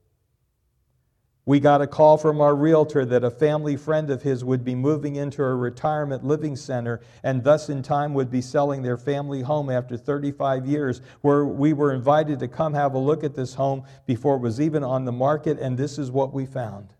We 1.45 1.59
got 1.59 1.81
a 1.81 1.87
call 1.87 2.17
from 2.17 2.39
our 2.39 2.55
realtor 2.55 3.03
that 3.05 3.25
a 3.25 3.29
family 3.29 3.75
friend 3.75 4.09
of 4.09 4.21
his 4.21 4.45
would 4.45 4.63
be 4.63 4.75
moving 4.75 5.17
into 5.17 5.43
a 5.43 5.55
retirement 5.55 6.23
living 6.23 6.55
center 6.55 7.01
and 7.21 7.43
thus 7.43 7.67
in 7.67 7.83
time 7.83 8.13
would 8.13 8.31
be 8.31 8.41
selling 8.41 8.81
their 8.81 8.95
family 8.95 9.41
home 9.41 9.69
after 9.69 9.97
35 9.97 10.65
years. 10.65 11.01
Where 11.19 11.43
we 11.43 11.73
were 11.73 11.91
invited 11.91 12.39
to 12.39 12.47
come 12.47 12.73
have 12.73 12.93
a 12.93 12.99
look 12.99 13.25
at 13.25 13.35
this 13.35 13.55
home 13.55 13.83
before 14.05 14.37
it 14.37 14.41
was 14.41 14.61
even 14.61 14.85
on 14.85 15.03
the 15.03 15.11
market, 15.11 15.59
and 15.59 15.77
this 15.77 15.99
is 15.99 16.11
what 16.11 16.33
we 16.33 16.45
found. 16.45 16.93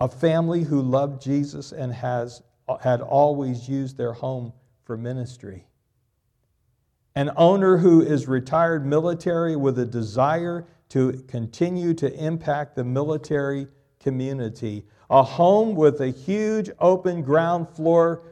A 0.00 0.08
family 0.08 0.62
who 0.62 0.80
loved 0.80 1.20
Jesus 1.20 1.72
and 1.72 1.92
has, 1.92 2.42
had 2.80 3.02
always 3.02 3.68
used 3.68 3.98
their 3.98 4.14
home 4.14 4.54
for 4.82 4.96
ministry. 4.96 5.66
An 7.14 7.30
owner 7.36 7.76
who 7.76 8.00
is 8.00 8.26
retired 8.26 8.84
military 8.86 9.56
with 9.56 9.78
a 9.78 9.84
desire 9.84 10.66
to 10.94 11.12
continue 11.26 11.92
to 11.92 12.08
impact 12.24 12.76
the 12.76 12.84
military 12.84 13.66
community. 13.98 14.86
A 15.10 15.24
home 15.24 15.74
with 15.74 16.00
a 16.00 16.10
huge 16.10 16.70
open 16.78 17.20
ground 17.20 17.68
floor 17.68 18.22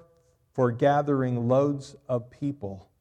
for 0.52 0.70
gathering 0.70 1.48
loads 1.48 1.96
of 2.08 2.30
people 2.30 2.91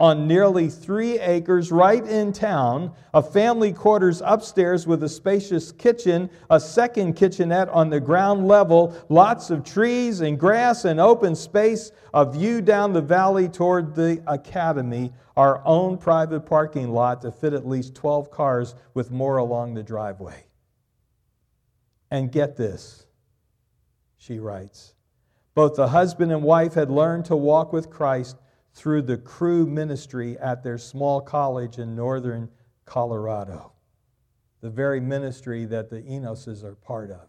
on 0.00 0.28
nearly 0.28 0.68
three 0.68 1.18
acres 1.18 1.72
right 1.72 2.06
in 2.06 2.32
town, 2.32 2.92
a 3.12 3.22
family 3.22 3.72
quarters 3.72 4.22
upstairs 4.24 4.86
with 4.86 5.02
a 5.02 5.08
spacious 5.08 5.72
kitchen, 5.72 6.30
a 6.50 6.60
second 6.60 7.14
kitchenette 7.14 7.68
on 7.70 7.90
the 7.90 7.98
ground 7.98 8.46
level, 8.46 8.94
lots 9.08 9.50
of 9.50 9.64
trees 9.64 10.20
and 10.20 10.38
grass 10.38 10.84
and 10.84 11.00
open 11.00 11.34
space, 11.34 11.90
a 12.14 12.24
view 12.24 12.60
down 12.62 12.92
the 12.92 13.00
valley 13.00 13.48
toward 13.48 13.96
the 13.96 14.22
academy, 14.28 15.12
our 15.36 15.60
own 15.64 15.98
private 15.98 16.40
parking 16.40 16.90
lot 16.92 17.20
to 17.20 17.32
fit 17.32 17.52
at 17.52 17.66
least 17.66 17.96
12 17.96 18.30
cars 18.30 18.76
with 18.94 19.10
more 19.10 19.38
along 19.38 19.74
the 19.74 19.82
driveway. 19.82 20.44
And 22.08 22.30
get 22.30 22.56
this, 22.56 23.04
she 24.16 24.38
writes. 24.38 24.94
Both 25.56 25.74
the 25.74 25.88
husband 25.88 26.30
and 26.30 26.44
wife 26.44 26.74
had 26.74 26.88
learned 26.88 27.24
to 27.26 27.36
walk 27.36 27.72
with 27.72 27.90
Christ 27.90 28.36
through 28.78 29.02
the 29.02 29.16
Cru 29.16 29.66
ministry 29.66 30.38
at 30.38 30.62
their 30.62 30.78
small 30.78 31.20
college 31.20 31.78
in 31.78 31.96
northern 31.96 32.48
Colorado, 32.84 33.72
the 34.60 34.70
very 34.70 35.00
ministry 35.00 35.64
that 35.64 35.90
the 35.90 36.00
Enoses 36.02 36.62
are 36.62 36.76
part 36.76 37.10
of. 37.10 37.28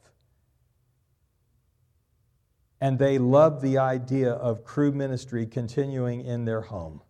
And 2.80 3.00
they 3.00 3.18
love 3.18 3.62
the 3.62 3.80
idea 3.80 4.32
of 4.32 4.64
Cru 4.64 4.92
ministry 4.92 5.48
continuing 5.48 6.22
in 6.22 6.46
their 6.46 6.62
home. 6.62 7.02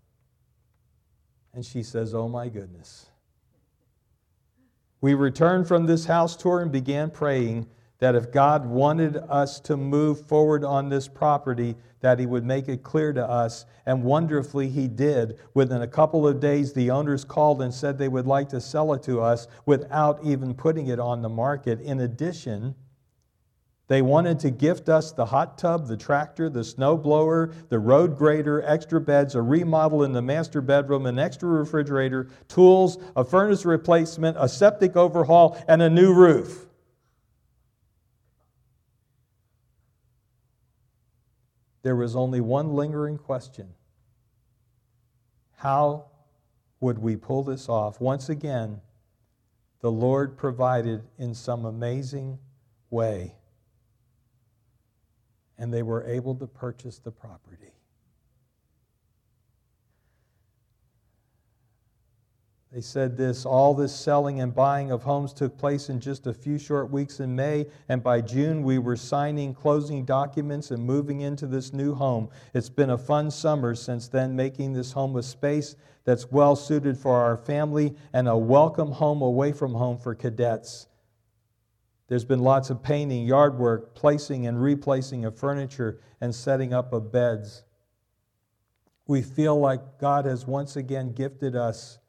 And 1.54 1.66
she 1.66 1.84
says, 1.84 2.16
Oh 2.16 2.30
my 2.30 2.48
goodness. 2.48 3.08
We 5.02 5.16
returned 5.16 5.68
from 5.68 5.86
this 5.86 6.06
house 6.06 6.38
tour 6.38 6.62
and 6.62 6.72
began 6.72 7.12
praying 7.12 7.68
that 8.00 8.16
if 8.16 8.32
God 8.32 8.66
wanted 8.66 9.18
us 9.18 9.60
to 9.62 9.78
move 9.78 10.26
forward 10.26 10.64
on 10.64 10.90
this 10.90 11.08
property, 11.08 11.76
that 12.02 12.18
he 12.18 12.26
would 12.26 12.46
make 12.46 12.70
it 12.70 12.82
clear 12.82 13.12
to 13.12 13.30
us. 13.30 13.66
And 13.86 14.04
wonderfully, 14.04 14.70
he 14.70 14.88
did. 14.88 15.38
Within 15.54 15.82
a 15.82 15.88
couple 15.88 16.26
of 16.26 16.40
days, 16.40 16.72
the 16.72 16.92
owners 16.92 17.26
called 17.26 17.62
and 17.62 17.74
said 17.74 17.98
they 17.98 18.08
would 18.08 18.26
like 18.26 18.48
to 18.50 18.62
sell 18.62 18.94
it 18.94 19.04
to 19.04 19.22
us 19.22 19.48
without 19.66 20.24
even 20.24 20.54
putting 20.54 20.88
it 20.88 21.00
on 21.00 21.22
the 21.22 21.30
market. 21.30 21.82
In 21.82 22.00
addition, 22.00 22.74
they 23.90 24.02
wanted 24.02 24.40
to 24.42 24.52
gift 24.52 24.88
us 24.88 25.12
the 25.12 25.26
hot 25.26 25.58
tub, 25.58 25.88
the 25.88 25.98
tractor, 25.98 26.50
the 26.50 26.64
snow 26.64 26.96
blower, 26.96 27.52
the 27.68 27.80
road 27.80 28.18
grader, 28.18 28.64
extra 28.66 29.02
beds, 29.02 29.36
a 29.36 29.42
remodel 29.42 30.04
in 30.04 30.14
the 30.14 30.22
master 30.22 30.62
bedroom, 30.62 31.06
an 31.06 31.20
extra 31.20 31.50
refrigerator, 31.50 32.30
tools, 32.48 32.98
a 33.18 33.26
furnace 33.26 33.66
replacement, 33.66 34.38
a 34.40 34.48
septic 34.48 34.96
overhaul, 34.96 35.62
and 35.68 35.82
a 35.82 35.90
new 35.90 36.14
roof. 36.14 36.69
There 41.82 41.96
was 41.96 42.16
only 42.16 42.42
one 42.42 42.74
lingering 42.74 43.18
question 43.18 43.74
How 45.58 46.06
would 46.80 47.00
we 47.00 47.16
pull 47.16 47.44
this 47.44 47.68
off? 47.70 48.00
Once 48.00 48.30
again, 48.30 48.82
the 49.82 49.92
Lord 49.92 50.38
provided 50.38 51.04
in 51.18 51.34
some 51.34 51.66
amazing 51.66 52.40
way, 52.90 53.36
and 55.58 55.74
they 55.74 55.84
were 55.84 56.04
able 56.06 56.36
to 56.36 56.48
purchase 56.48 57.00
the 57.00 57.12
property. 57.12 57.74
They 62.80 62.84
said 62.84 63.18
this 63.18 63.46
all 63.46 63.74
this 63.74 63.94
selling 63.94 64.40
and 64.40 64.56
buying 64.56 64.90
of 64.90 65.04
homes 65.04 65.34
took 65.34 65.58
place 65.58 65.90
in 65.90 66.00
just 66.00 66.28
a 66.28 66.34
few 66.34 66.58
short 66.58 66.90
weeks 66.90 67.20
in 67.20 67.36
May, 67.36 67.68
and 67.90 68.02
by 68.02 68.22
June 68.22 68.64
we 68.64 68.80
were 68.80 68.96
signing 68.96 69.54
closing 69.54 70.06
documents 70.06 70.72
and 70.72 70.82
moving 70.82 71.20
into 71.20 71.46
this 71.46 71.74
new 71.74 71.94
home. 71.94 72.30
It's 72.54 72.70
been 72.70 72.92
a 72.92 72.98
fun 72.98 73.32
summer 73.32 73.76
since 73.76 74.08
then, 74.08 74.34
making 74.34 74.72
this 74.72 74.94
home 74.94 75.18
a 75.18 75.24
space 75.24 75.76
that's 76.06 76.32
well 76.32 76.56
suited 76.56 76.98
for 76.98 77.18
our 77.18 77.36
family 77.36 77.98
and 78.14 78.30
a 78.30 78.38
welcome 78.38 78.94
home 78.94 79.22
away 79.22 79.52
from 79.52 79.74
home 79.74 79.98
for 79.98 80.16
cadets. 80.16 80.88
There's 82.08 82.24
been 82.24 82.40
lots 82.40 82.70
of 82.70 82.82
painting, 82.82 83.28
yard 83.28 83.60
work, 83.60 83.94
placing 83.94 84.48
and 84.48 84.64
replacing 84.64 85.26
of 85.26 85.38
furniture, 85.38 86.00
and 86.22 86.34
setting 86.34 86.74
up 86.74 86.94
of 86.94 87.12
beds. 87.12 87.66
We 89.06 89.22
feel 89.22 89.60
like 89.60 90.00
God 90.00 90.24
has 90.24 90.48
once 90.48 90.78
again 90.78 91.12
gifted 91.12 91.58
us 91.58 92.00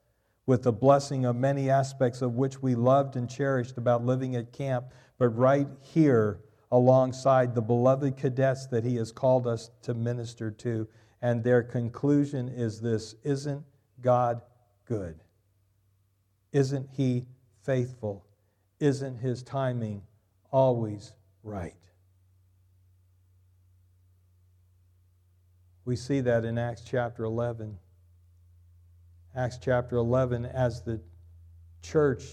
with 0.46 0.62
the 0.62 0.72
blessing 0.72 1.24
of 1.24 1.36
many 1.36 1.70
aspects 1.70 2.22
of 2.22 2.34
which 2.34 2.62
we 2.62 2.74
loved 2.74 3.16
and 3.16 3.28
cherished 3.28 3.78
about 3.78 4.04
living 4.04 4.34
at 4.36 4.52
camp, 4.52 4.86
but 5.18 5.28
right 5.28 5.68
here 5.80 6.40
alongside 6.72 7.54
the 7.54 7.62
beloved 7.62 8.16
cadets 8.16 8.66
that 8.66 8.84
he 8.84 8.96
has 8.96 9.12
called 9.12 9.46
us 9.46 9.70
to 9.82 9.94
minister 9.94 10.50
to. 10.50 10.88
And 11.22 11.44
their 11.44 11.62
conclusion 11.62 12.48
is 12.48 12.80
this 12.80 13.14
Isn't 13.24 13.64
God 14.00 14.40
good? 14.86 15.20
Isn't 16.52 16.88
He 16.92 17.26
faithful? 17.62 18.26
Isn't 18.78 19.18
His 19.18 19.42
timing 19.42 20.02
always 20.50 21.12
right? 21.42 21.74
We 25.84 25.96
see 25.96 26.20
that 26.20 26.44
in 26.44 26.58
Acts 26.58 26.82
chapter 26.82 27.24
11. 27.24 27.78
Acts 29.34 29.58
chapter 29.62 29.96
11, 29.96 30.44
as 30.46 30.82
the 30.82 31.00
church 31.82 32.24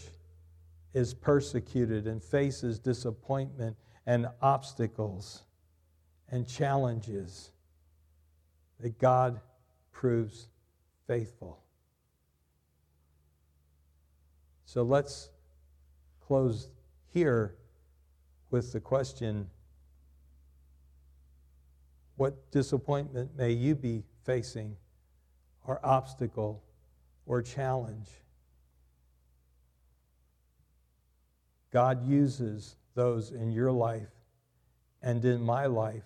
is 0.93 1.13
persecuted 1.13 2.07
and 2.07 2.23
faces 2.23 2.79
disappointment 2.79 3.77
and 4.05 4.27
obstacles 4.41 5.43
and 6.29 6.47
challenges, 6.47 7.51
that 8.79 8.97
God 8.97 9.39
proves 9.91 10.49
faithful. 11.05 11.59
So 14.65 14.83
let's 14.83 15.29
close 16.19 16.69
here 17.13 17.55
with 18.49 18.73
the 18.73 18.79
question 18.79 19.49
what 22.15 22.51
disappointment 22.51 23.37
may 23.37 23.51
you 23.51 23.75
be 23.75 24.03
facing, 24.25 24.75
or 25.63 25.79
obstacle, 25.85 26.63
or 27.27 27.41
challenge? 27.41 28.09
God 31.71 32.07
uses 32.07 32.75
those 32.95 33.31
in 33.31 33.51
your 33.51 33.71
life 33.71 34.09
and 35.03 35.23
in 35.23 35.41
my 35.41 35.67
life 35.67 36.05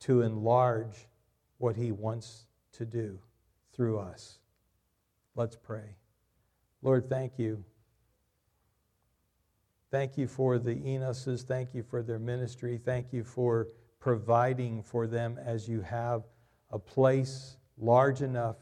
to 0.00 0.22
enlarge 0.22 1.06
what 1.58 1.76
He 1.76 1.92
wants 1.92 2.46
to 2.72 2.84
do 2.84 3.18
through 3.72 3.98
us. 3.98 4.38
Let's 5.34 5.56
pray. 5.56 5.96
Lord, 6.82 7.08
thank 7.08 7.38
you. 7.38 7.64
Thank 9.90 10.18
you 10.18 10.26
for 10.26 10.58
the 10.58 10.74
Enoses. 10.74 11.42
Thank 11.42 11.74
you 11.74 11.82
for 11.82 12.02
their 12.02 12.18
ministry. 12.18 12.78
Thank 12.84 13.12
you 13.12 13.24
for 13.24 13.68
providing 14.00 14.82
for 14.82 15.06
them 15.06 15.38
as 15.42 15.68
you 15.68 15.80
have 15.80 16.24
a 16.70 16.78
place 16.78 17.56
large 17.78 18.22
enough 18.22 18.56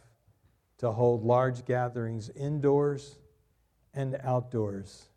to 0.79 0.93
hold 0.93 1.25
large 1.25 1.65
gatherings 1.65 2.31
indoors 2.31 3.19
and 3.93 4.19
outdoors. 4.23 5.09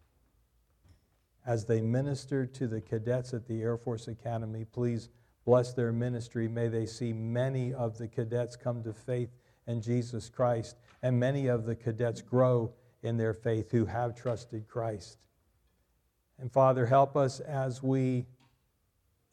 As 1.45 1.65
they 1.65 1.81
minister 1.81 2.45
to 2.45 2.67
the 2.67 2.81
cadets 2.81 3.33
at 3.33 3.47
the 3.47 3.61
Air 3.61 3.77
Force 3.77 4.07
Academy, 4.07 4.65
please 4.65 5.09
bless 5.45 5.73
their 5.73 5.93
ministry. 5.93 6.47
May 6.47 6.67
they 6.67 6.85
see 6.85 7.13
many 7.13 7.73
of 7.73 7.97
the 7.97 8.07
cadets 8.07 8.55
come 8.55 8.83
to 8.83 8.93
faith 8.93 9.29
in 9.65 9.81
Jesus 9.81 10.29
Christ, 10.29 10.77
and 11.01 11.19
many 11.19 11.47
of 11.47 11.65
the 11.65 11.75
cadets 11.75 12.21
grow 12.21 12.73
in 13.01 13.17
their 13.17 13.33
faith 13.33 13.71
who 13.71 13.85
have 13.85 14.15
trusted 14.15 14.67
Christ. 14.67 15.19
And 16.39 16.51
Father, 16.51 16.85
help 16.85 17.15
us 17.15 17.39
as 17.39 17.81
we 17.81 18.25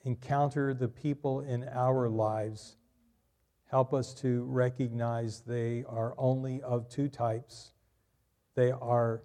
encounter 0.04 0.72
the 0.72 0.88
people 0.88 1.40
in 1.40 1.68
our 1.68 2.08
lives. 2.08 2.76
Help 3.74 3.92
us 3.92 4.14
to 4.14 4.44
recognize 4.44 5.40
they 5.40 5.82
are 5.88 6.14
only 6.16 6.62
of 6.62 6.88
two 6.88 7.08
types. 7.08 7.72
They 8.54 8.70
are 8.70 9.24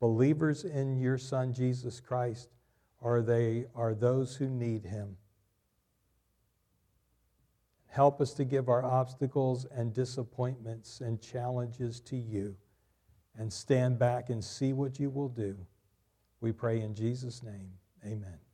believers 0.00 0.64
in 0.64 0.98
your 0.98 1.18
Son, 1.18 1.52
Jesus 1.52 2.00
Christ, 2.00 2.48
or 3.02 3.20
they 3.20 3.66
are 3.74 3.92
those 3.92 4.34
who 4.34 4.48
need 4.48 4.86
him. 4.86 5.18
Help 7.88 8.22
us 8.22 8.32
to 8.32 8.46
give 8.46 8.70
our 8.70 8.82
obstacles 8.82 9.66
and 9.66 9.92
disappointments 9.92 11.02
and 11.02 11.20
challenges 11.20 12.00
to 12.00 12.16
you 12.16 12.56
and 13.38 13.52
stand 13.52 13.98
back 13.98 14.30
and 14.30 14.42
see 14.42 14.72
what 14.72 14.98
you 14.98 15.10
will 15.10 15.28
do. 15.28 15.54
We 16.40 16.50
pray 16.50 16.80
in 16.80 16.94
Jesus' 16.94 17.42
name. 17.42 17.72
Amen. 18.06 18.45